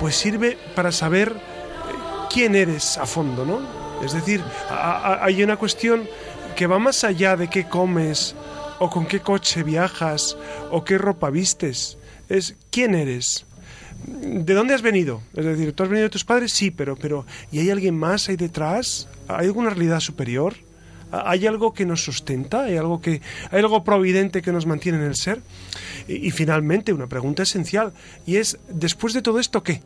[0.01, 3.61] Pues sirve para saber eh, quién eres a fondo, ¿no?
[4.05, 4.75] Es decir, a-
[5.21, 6.09] a- hay una cuestión
[6.57, 8.35] que va más allá de qué comes
[8.79, 10.37] o con qué coche viajas
[10.71, 11.99] o qué ropa vistes.
[12.29, 13.47] Es quién eres.
[14.05, 15.23] ¿De dónde has venido?
[15.37, 16.53] Es decir, ¿tú has venido de tus padres?
[16.53, 19.07] Sí, pero, pero ¿y hay alguien más ahí detrás?
[19.29, 20.55] ¿Hay alguna realidad superior?
[21.13, 22.65] ¿Hay algo que nos sustenta?
[22.65, 25.41] ¿Hay algo, que, ¿hay algo providente que nos mantiene en el ser?
[26.09, 27.93] Y, y finalmente, una pregunta esencial,
[28.27, 29.83] y es, después de todo esto, ¿qué?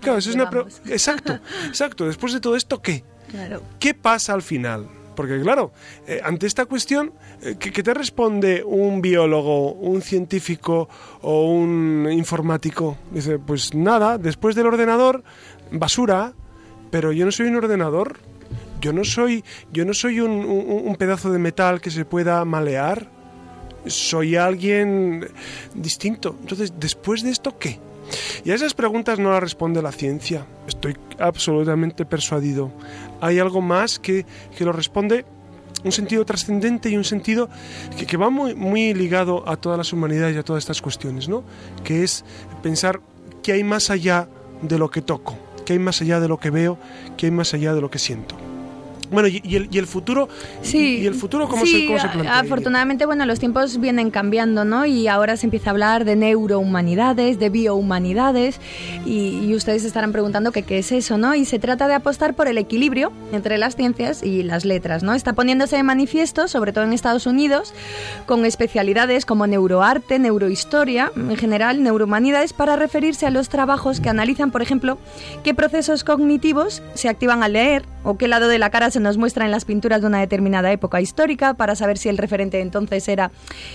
[0.00, 0.64] Claro, esa es una pre-.
[0.86, 2.06] Exacto, exacto.
[2.06, 3.04] Después de todo esto, ¿qué?
[3.30, 3.62] Claro.
[3.78, 4.88] ¿Qué pasa al final?
[5.14, 5.72] Porque claro,
[6.06, 10.88] eh, ante esta cuestión, eh, ¿qué, qué te responde un biólogo, un científico
[11.20, 12.96] o un informático?
[13.10, 15.22] Dice, pues nada, después del ordenador,
[15.70, 16.32] basura,
[16.90, 18.18] pero yo no soy un ordenador,
[18.80, 22.44] yo no soy, yo no soy un, un- un pedazo de metal que se pueda
[22.44, 23.08] malear,
[23.86, 25.26] soy alguien
[25.74, 26.36] distinto.
[26.40, 27.78] Entonces, después de esto, ¿qué?
[28.44, 30.44] Y a esas preguntas no las responde la ciencia.
[30.66, 32.72] Estoy absolutamente persuadido.
[33.20, 34.26] Hay algo más que,
[34.56, 35.24] que lo responde
[35.84, 37.48] un sentido trascendente y un sentido
[37.96, 41.26] que, que va muy, muy ligado a todas las humanidades y a todas estas cuestiones,
[41.28, 41.42] ¿no?
[41.84, 42.22] Que es
[42.62, 43.00] pensar
[43.42, 44.28] que hay más allá
[44.60, 46.76] de lo que toco, que hay más allá de lo que veo,
[47.16, 48.36] que hay más allá de lo que siento.
[49.10, 50.28] Bueno, y, y el, y el futuro,
[50.62, 50.98] Sí.
[51.02, 52.38] ¿y el futuro cómo, sí, se, cómo se plantea?
[52.38, 54.86] Afortunadamente, bueno, los tiempos vienen cambiando, ¿no?
[54.86, 58.60] Y ahora se empieza a hablar de neurohumanidades, de biohumanidades,
[59.04, 61.34] y, y ustedes estarán preguntando que qué es eso, ¿no?
[61.34, 65.14] Y se trata de apostar por el equilibrio entre las ciencias y las letras, ¿no?
[65.14, 67.74] Está poniéndose de manifiesto, sobre todo en Estados Unidos,
[68.26, 74.50] con especialidades como neuroarte, neurohistoria, en general neurohumanidades, para referirse a los trabajos que analizan,
[74.50, 74.98] por ejemplo,
[75.42, 79.18] qué procesos cognitivos se activan al leer o qué lado de la cara se nos
[79.18, 83.08] muestra en las pinturas de una determinada época histórica para saber si el referente entonces
[83.08, 83.30] era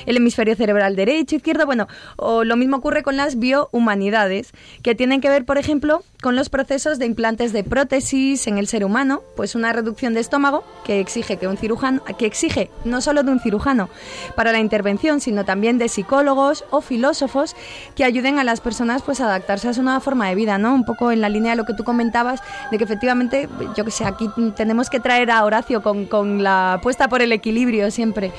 [0.05, 4.51] el hemisferio cerebral derecho, izquierdo, bueno, o lo mismo ocurre con las biohumanidades,
[4.81, 8.67] que tienen que ver, por ejemplo, con los procesos de implantes de prótesis en el
[8.67, 13.01] ser humano, pues una reducción de estómago que exige que un cirujano, que exige no
[13.01, 13.89] solo de un cirujano
[14.35, 17.55] para la intervención, sino también de psicólogos o filósofos
[17.95, 20.73] que ayuden a las personas pues a adaptarse a su nueva forma de vida, ¿no?
[20.73, 23.91] Un poco en la línea de lo que tú comentabas, de que efectivamente, yo que
[23.91, 28.31] sé, aquí tenemos que traer a Horacio con, con la apuesta por el equilibrio siempre.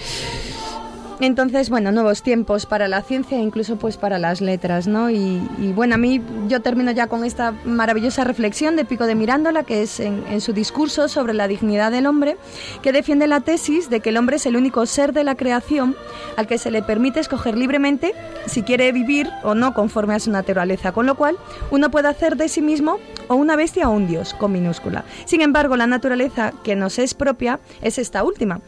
[1.18, 5.08] Entonces, bueno, nuevos tiempos para la ciencia e incluso pues para las letras, ¿no?
[5.08, 5.40] Y,
[5.74, 9.82] bueno, a mí yo termino ya con esta maravillosa reflexión de Pico de Mirándola, que
[9.82, 12.36] es en, en, su discurso sobre la dignidad del hombre,
[12.82, 15.96] que defiende la tesis de que el hombre es el único ser de la creación
[16.36, 18.12] al que se le permite escoger libremente
[18.46, 21.36] si quiere vivir o no conforme a su naturaleza, con lo cual
[21.70, 22.98] uno puede hacer de sí mismo
[23.28, 25.04] o una bestia o un dios, con minúscula.
[25.24, 28.60] Sin embargo, la naturaleza que nos es propia es esta última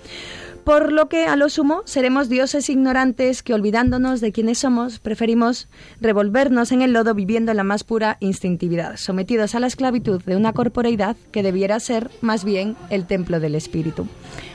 [0.69, 5.67] por lo que a lo sumo seremos dioses ignorantes que olvidándonos de quiénes somos, preferimos
[5.99, 10.37] revolvernos en el lodo viviendo en la más pura instintividad, sometidos a la esclavitud de
[10.37, 14.07] una corporeidad que debiera ser más bien el templo del espíritu.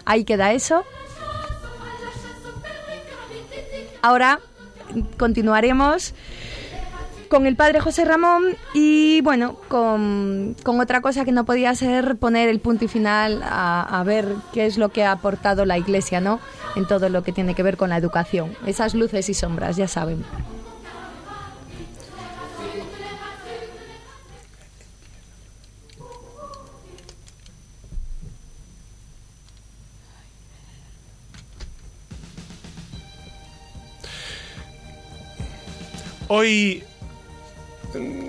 [0.05, 0.83] Ahí queda eso.
[4.03, 4.39] Ahora
[5.17, 6.13] continuaremos
[7.33, 8.43] con el padre José Ramón
[8.75, 13.81] y bueno, con, otra cosa que no podía ser poner el punto y final a,
[13.81, 16.39] a, ver qué es lo que ha aportado la Iglesia, ¿no?
[16.75, 18.55] En todo lo que tiene que ver con la educación.
[18.67, 20.23] Esas luces y sombras, ya saben.
[36.27, 36.83] Hoy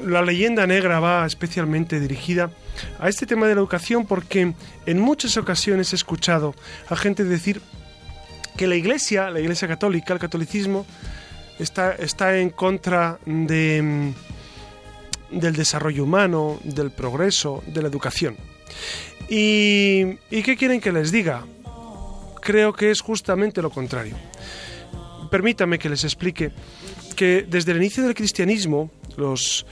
[0.05, 2.51] la leyenda negra va especialmente dirigida
[2.99, 4.55] a este tema de la educación porque
[4.87, 6.55] en muchas ocasiones he escuchado
[6.89, 7.61] a gente decir
[8.57, 10.87] que la Iglesia, la Iglesia católica, el catolicismo,
[11.59, 14.13] está, está en contra de,
[15.31, 18.37] del desarrollo humano, del progreso, de la educación.
[19.29, 21.45] ¿Y, ¿Y qué quieren que les diga?
[22.43, 24.17] Creo que es justamente lo contrario.
[25.31, 26.53] Permítame que les explique
[27.17, 29.67] que desde el inicio del cristianismo, los,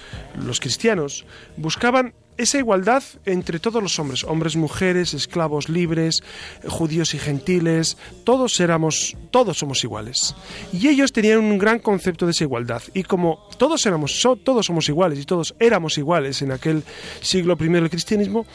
[0.44, 1.24] los cristianos
[1.56, 6.22] buscaban esa igualdad entre todos los hombres, hombres, mujeres, esclavos libres,
[6.66, 10.34] judíos y gentiles, todos éramos, todos somos iguales.
[10.72, 12.82] Y ellos tenían un gran concepto de esa igualdad.
[12.94, 16.82] Y como todos éramos, todos somos iguales y todos éramos iguales en aquel
[17.20, 18.46] siglo I del cristianismo,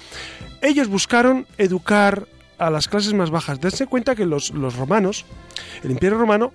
[0.61, 2.27] ellos buscaron educar
[2.57, 3.59] a las clases más bajas.
[3.59, 5.25] Darse cuenta que los, los romanos,
[5.83, 6.51] el imperio romano,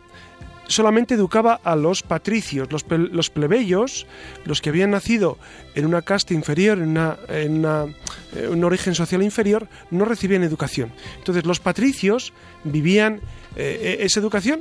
[0.72, 4.06] solamente educaba a los patricios, los, plebeyos,
[4.44, 5.38] los que habían nacido
[5.74, 7.86] en una casta inferior, en, una,
[8.34, 10.92] eh, un origen social inferior, no recibían educación.
[11.18, 12.32] Entonces los patricios
[12.64, 13.20] vivían
[13.56, 14.60] eh, e, esa educación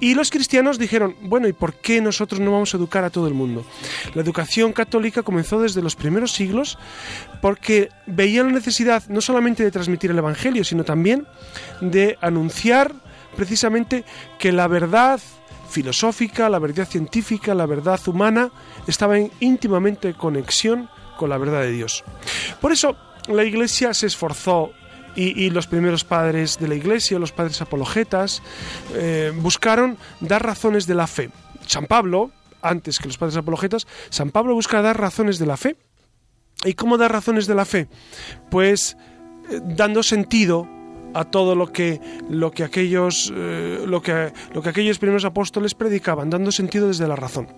[0.00, 3.28] y los cristianos dijeron, bueno, ¿y por qué nosotros no vamos a educar a todo
[3.28, 3.64] el mundo?
[4.14, 6.76] La educación católica comenzó desde los primeros siglos
[7.40, 11.26] porque veían la necesidad no solamente de transmitir el Evangelio, sino también
[11.80, 12.92] de anunciar
[13.36, 14.04] precisamente
[14.38, 15.20] que la verdad
[15.72, 18.50] filosófica, la verdad científica, la verdad humana
[18.86, 22.04] estaba en íntimamente conexión con la verdad de Dios.
[22.60, 22.96] Por eso
[23.28, 24.72] la Iglesia se esforzó
[25.14, 28.42] y, los primeros padres de la Iglesia, los padres apologetas,
[28.94, 31.30] eh, buscaron dar razones de la fe.
[31.66, 32.30] San Pablo,
[32.62, 35.76] antes que los padres apologetas, San Pablo busca dar razones de la fe.
[36.64, 37.88] ¿Y cómo dar razones de la fe?
[38.50, 38.96] Pues
[39.50, 40.66] eh, dando sentido
[41.14, 45.74] a todo lo que, lo que, aquellos, eh, lo que, lo que aquellos primeros apóstoles
[45.74, 47.48] predicaban, dando sentido desde la razón.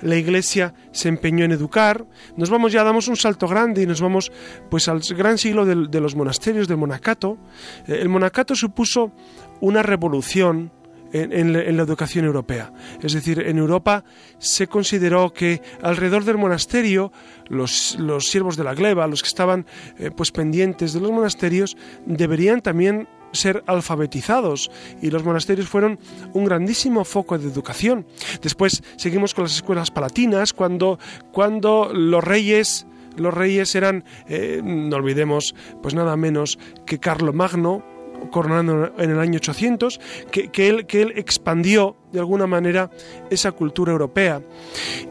[0.00, 4.00] La Iglesia se empeñó en educar, nos vamos ya, damos un salto grande y nos
[4.00, 4.32] vamos
[4.70, 7.38] pues al gran siglo de, los monasterios, del monacato.
[7.86, 9.12] Eh, el monacato supuso
[9.60, 10.72] una revolución
[11.12, 12.72] en, la educación europea.
[13.02, 14.04] Es decir, en Europa
[14.38, 17.12] se consideró que alrededor del monasterio
[17.48, 19.66] los, los siervos de la gleba, los que estaban
[19.98, 24.70] eh, pues pendientes de los monasterios, deberían también ser alfabetizados
[25.02, 25.98] y los monasterios fueron
[26.32, 28.06] un grandísimo foco de educación.
[28.42, 30.98] Después seguimos con las escuelas palatinas cuando,
[31.32, 32.86] cuando los reyes
[33.16, 35.52] los reyes eran, eh, no olvidemos,
[35.82, 36.56] pues nada menos
[36.86, 37.84] que Carlo Magno,
[38.30, 40.00] coronando en el año 800,
[40.30, 42.90] que, él, que él expandió de alguna manera
[43.30, 44.42] esa cultura europea.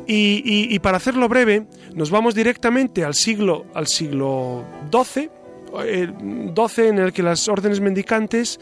[0.07, 5.29] Y, para hacerlo breve, nos vamos directamente al siglo, al siglo XII,
[5.85, 8.59] el 12 en el que las órdenes mendicantes,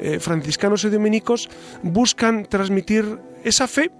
[0.00, 1.48] eh, franciscanos y dominicos,
[1.82, 3.90] buscan transmitir esa fe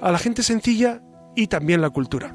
[0.00, 1.02] a la gente sencilla
[1.34, 2.34] y también la cultura.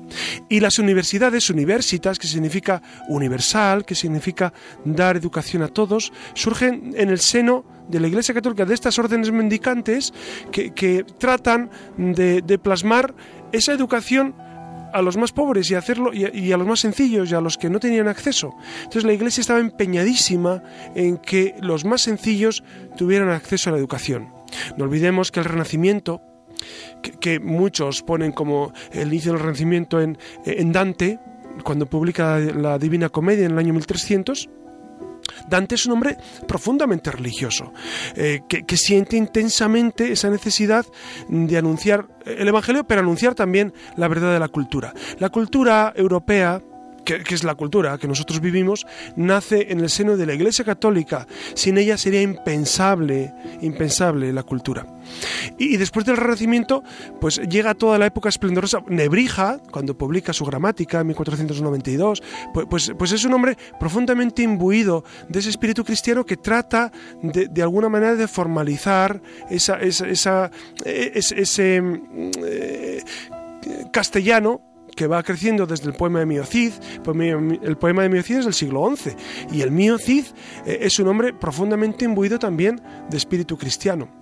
[0.50, 4.54] Y las universidades, universitas, que significa universal, que significa
[4.86, 9.32] dar educación a todos, surgen en el seno de la Iglesia Católica, de estas órdenes
[9.32, 10.14] mendicantes
[10.52, 13.14] que, tratan de, plasmar
[13.52, 14.36] esa educación
[14.94, 17.70] a los más pobres y hacerlo y a, los más sencillos y a los que
[17.70, 18.56] no tenían acceso.
[18.80, 20.64] Entonces la Iglesia estaba empeñadísima
[20.96, 22.64] en que los más sencillos
[22.98, 24.30] tuvieran acceso a la educación.
[24.78, 26.22] No olvidemos que el Renacimiento
[27.22, 31.20] que, muchos ponen como el inicio del Renacimiento en, en Dante,
[31.64, 34.50] cuando publica la Divina Comedia en el año 1300,
[35.48, 37.74] Dante es un hombre profundamente religioso,
[38.16, 40.86] eh, que, siente intensamente esa necesidad
[41.28, 44.94] de anunciar el Evangelio, pero anunciar también la verdad de la cultura.
[45.20, 46.62] La cultura europea,
[47.18, 48.86] que, es la cultura que nosotros vivimos,
[49.16, 51.28] nace en el seno de la Iglesia Católica.
[51.56, 54.86] Sin ella sería impensable, impensable la cultura.
[55.58, 56.84] Y, después del Renacimiento,
[57.20, 58.84] pues llega toda la época esplendorosa.
[58.88, 62.22] Nebrija, cuando publica su gramática en 1492,
[62.54, 66.92] pues, pues, pues, es un hombre profundamente imbuido de ese espíritu cristiano que trata
[67.22, 70.52] de, alguna manera de formalizar esa, esa,
[70.86, 73.04] e, ese, mm, eh,
[73.92, 74.69] castellano
[75.00, 76.74] que va creciendo desde el poema de Mio Cid.
[77.64, 79.16] El poema de Mio Cid es del siglo XI
[79.50, 80.26] y el Mio Cid
[80.66, 84.19] eh, es un hombre profundamente imbuido también de espíritu cristiano.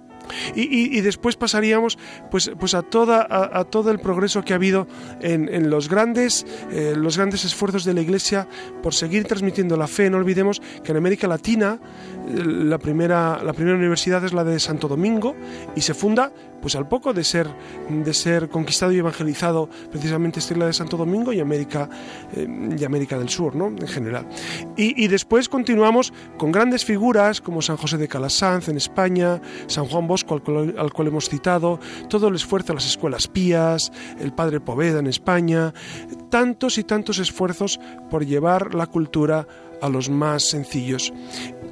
[0.55, 1.97] Y, después pasaríamos
[2.31, 4.87] pues, pues a, toda, a, todo el progreso que ha habido
[5.21, 8.47] en, los, grandes, eh, los grandes esfuerzos de la Iglesia
[8.81, 10.09] por seguir transmitiendo la fe.
[10.09, 11.79] No olvidemos que en América Latina
[12.27, 15.35] eh, la primera, la primera universidad es la de Santo Domingo
[15.75, 17.47] y se funda pues al poco de ser,
[17.89, 21.89] de ser conquistado y evangelizado precisamente esta isla de Santo Domingo y América,
[22.35, 22.47] eh,
[22.77, 23.67] y América del Sur, ¿no?
[23.67, 24.27] en general.
[24.75, 30.07] Y, después continuamos con grandes figuras como San José de Calasanz en España, San Juan
[30.07, 34.99] Bosco al cual, hemos citado, todo el esfuerzo de las escuelas pías, el Padre Poveda
[34.99, 35.73] en España,
[36.29, 39.47] tantos y tantos esfuerzos por llevar la cultura
[39.81, 41.13] a los más sencillos.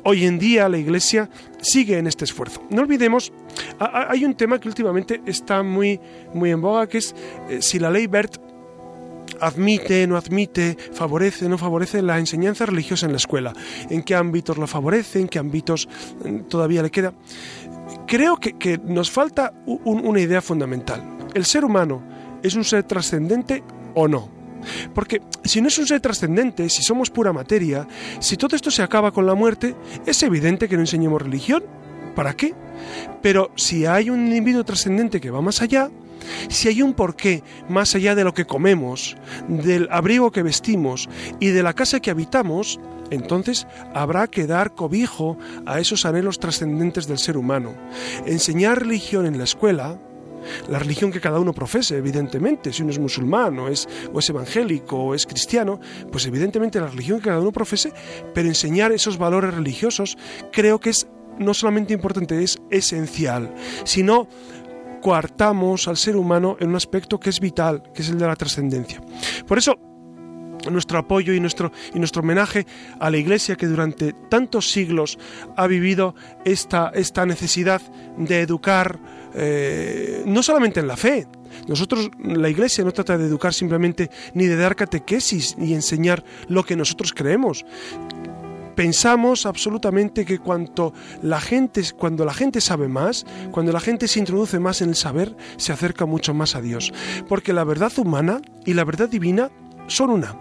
[0.04, 1.30] Hoy en día la Iglesia
[1.60, 2.62] sigue en este esfuerzo.
[2.70, 3.34] No olvidemos,
[3.80, 6.00] hay un tema que últimamente está muy,
[6.34, 7.16] muy en boga, que es
[7.50, 8.38] eh, si la ley BERT
[9.46, 13.54] admite, no admite, favorece, no favorece la enseñanza religiosa en la escuela.
[13.90, 15.20] ¿En qué ámbitos lo favorece?
[15.20, 15.88] ¿En qué ámbitos
[16.24, 17.14] mm, todavía le queda?
[18.08, 21.04] Creo que, nos falta una idea fundamental.
[21.34, 22.04] ¿El ser humano
[22.42, 24.30] es un ser trascendente o no?
[24.94, 27.88] Porque si no es un ser trascendente, si somos pura materia,
[28.20, 29.76] si todo esto se acaba con la muerte,
[30.06, 31.64] es evidente que no enseñemos religión.
[32.16, 32.54] ¿Para qué?
[33.22, 35.90] Pero si hay un individuo trascendente que va más allá,
[36.50, 39.16] si hay un porqué más allá de lo que comemos,
[39.48, 41.10] del abrigo que vestimos
[41.40, 42.80] y de la casa que habitamos,
[43.12, 47.74] entonces habrá que dar cobijo a esos anhelos trascendentes del ser humano.
[48.26, 50.00] Enseñar religión en la escuela,
[50.70, 54.30] la religión que cada uno profese, evidentemente, si uno es musulmán o es, o es
[54.30, 55.80] evangélico o es cristiano,
[56.12, 57.94] pues evidentemente la religión que cada uno profese,
[58.34, 60.18] pero enseñar esos valores religiosos
[60.52, 61.08] creo que es
[61.38, 63.54] no solamente importante, es esencial,
[63.84, 64.28] sino
[65.06, 68.36] coartamos al ser humano en un aspecto que es vital, que es el de la
[68.36, 69.00] trascendencia.
[69.48, 69.78] Por eso,
[70.72, 72.66] nuestro apoyo y nuestro, y nuestro homenaje
[73.00, 75.20] a la Iglesia que durante tantos siglos
[75.56, 77.84] ha vivido esta, esta necesidad
[78.18, 79.00] de educar
[79.36, 81.28] eh, no solamente en la fe.
[81.68, 86.64] Nosotros, la Iglesia no trata de educar simplemente ni de dar catequesis ni enseñar lo
[86.64, 87.64] que nosotros creemos.
[88.76, 94.20] Pensamos absolutamente que cuanto la gente, cuando la gente sabe más, cuando la gente se
[94.20, 96.94] introduce más en el saber, se acerca mucho más a Dios.
[97.28, 99.50] Porque la verdad humana y la verdad divina
[99.88, 100.36] son una.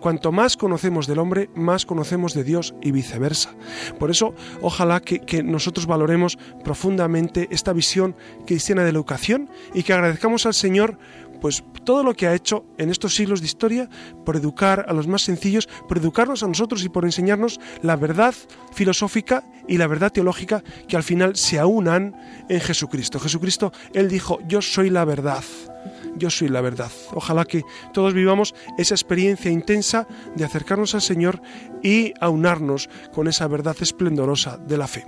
[0.00, 3.54] Cuanto más conocemos del hombre, más conocemos de Dios y viceversa.
[3.98, 8.14] Por eso, ojalá que, nosotros valoremos profundamente esta visión
[8.46, 10.98] cristiana de la educación y que agradezcamos al Señor
[11.42, 13.90] pues todo lo que ha hecho en estos siglos de historia
[14.24, 18.32] por educar a los más sencillos, por educarnos a nosotros y por enseñarnos la verdad
[18.72, 22.14] filosófica y la verdad teológica que al final se aunan
[22.48, 23.18] en Jesucristo.
[23.18, 25.42] Jesucristo, Él dijo, yo soy la verdad
[26.14, 26.92] yo soy la verdad.
[27.12, 31.40] Ojalá que todos vivamos esa experiencia intensa de acercarnos al Señor
[31.82, 35.06] y aunarnos con esa verdad esplendorosa de la fe.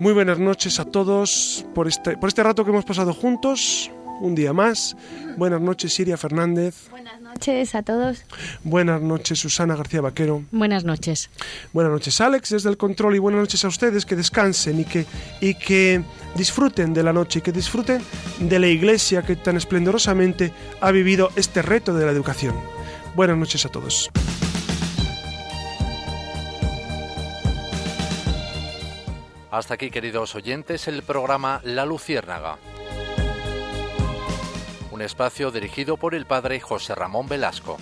[0.00, 3.90] Muy buenas noches a todos por este, por este rato que hemos pasado juntos,
[4.20, 4.96] un día más.
[5.36, 6.88] Buenas noches, Siria Fernández.
[6.90, 8.24] Buenas noches a todos.
[8.64, 10.42] Buenas noches, Susana García Vaquero.
[10.50, 11.30] Buenas noches.
[11.72, 15.06] Buenas noches, Alex, desde el control, y buenas noches a ustedes, que descansen y que,
[15.40, 16.02] y que
[16.34, 18.02] disfruten de la noche y que disfruten
[18.40, 22.54] de la iglesia que tan esplendorosamente ha vivido este reto de la educación.
[23.14, 24.10] Buenas noches a todos.
[29.50, 32.58] Hasta aquí, queridos oyentes, el programa La Luciérnaga.
[34.98, 37.76] Un espacio dirigido por el padre José Ramón Velasco.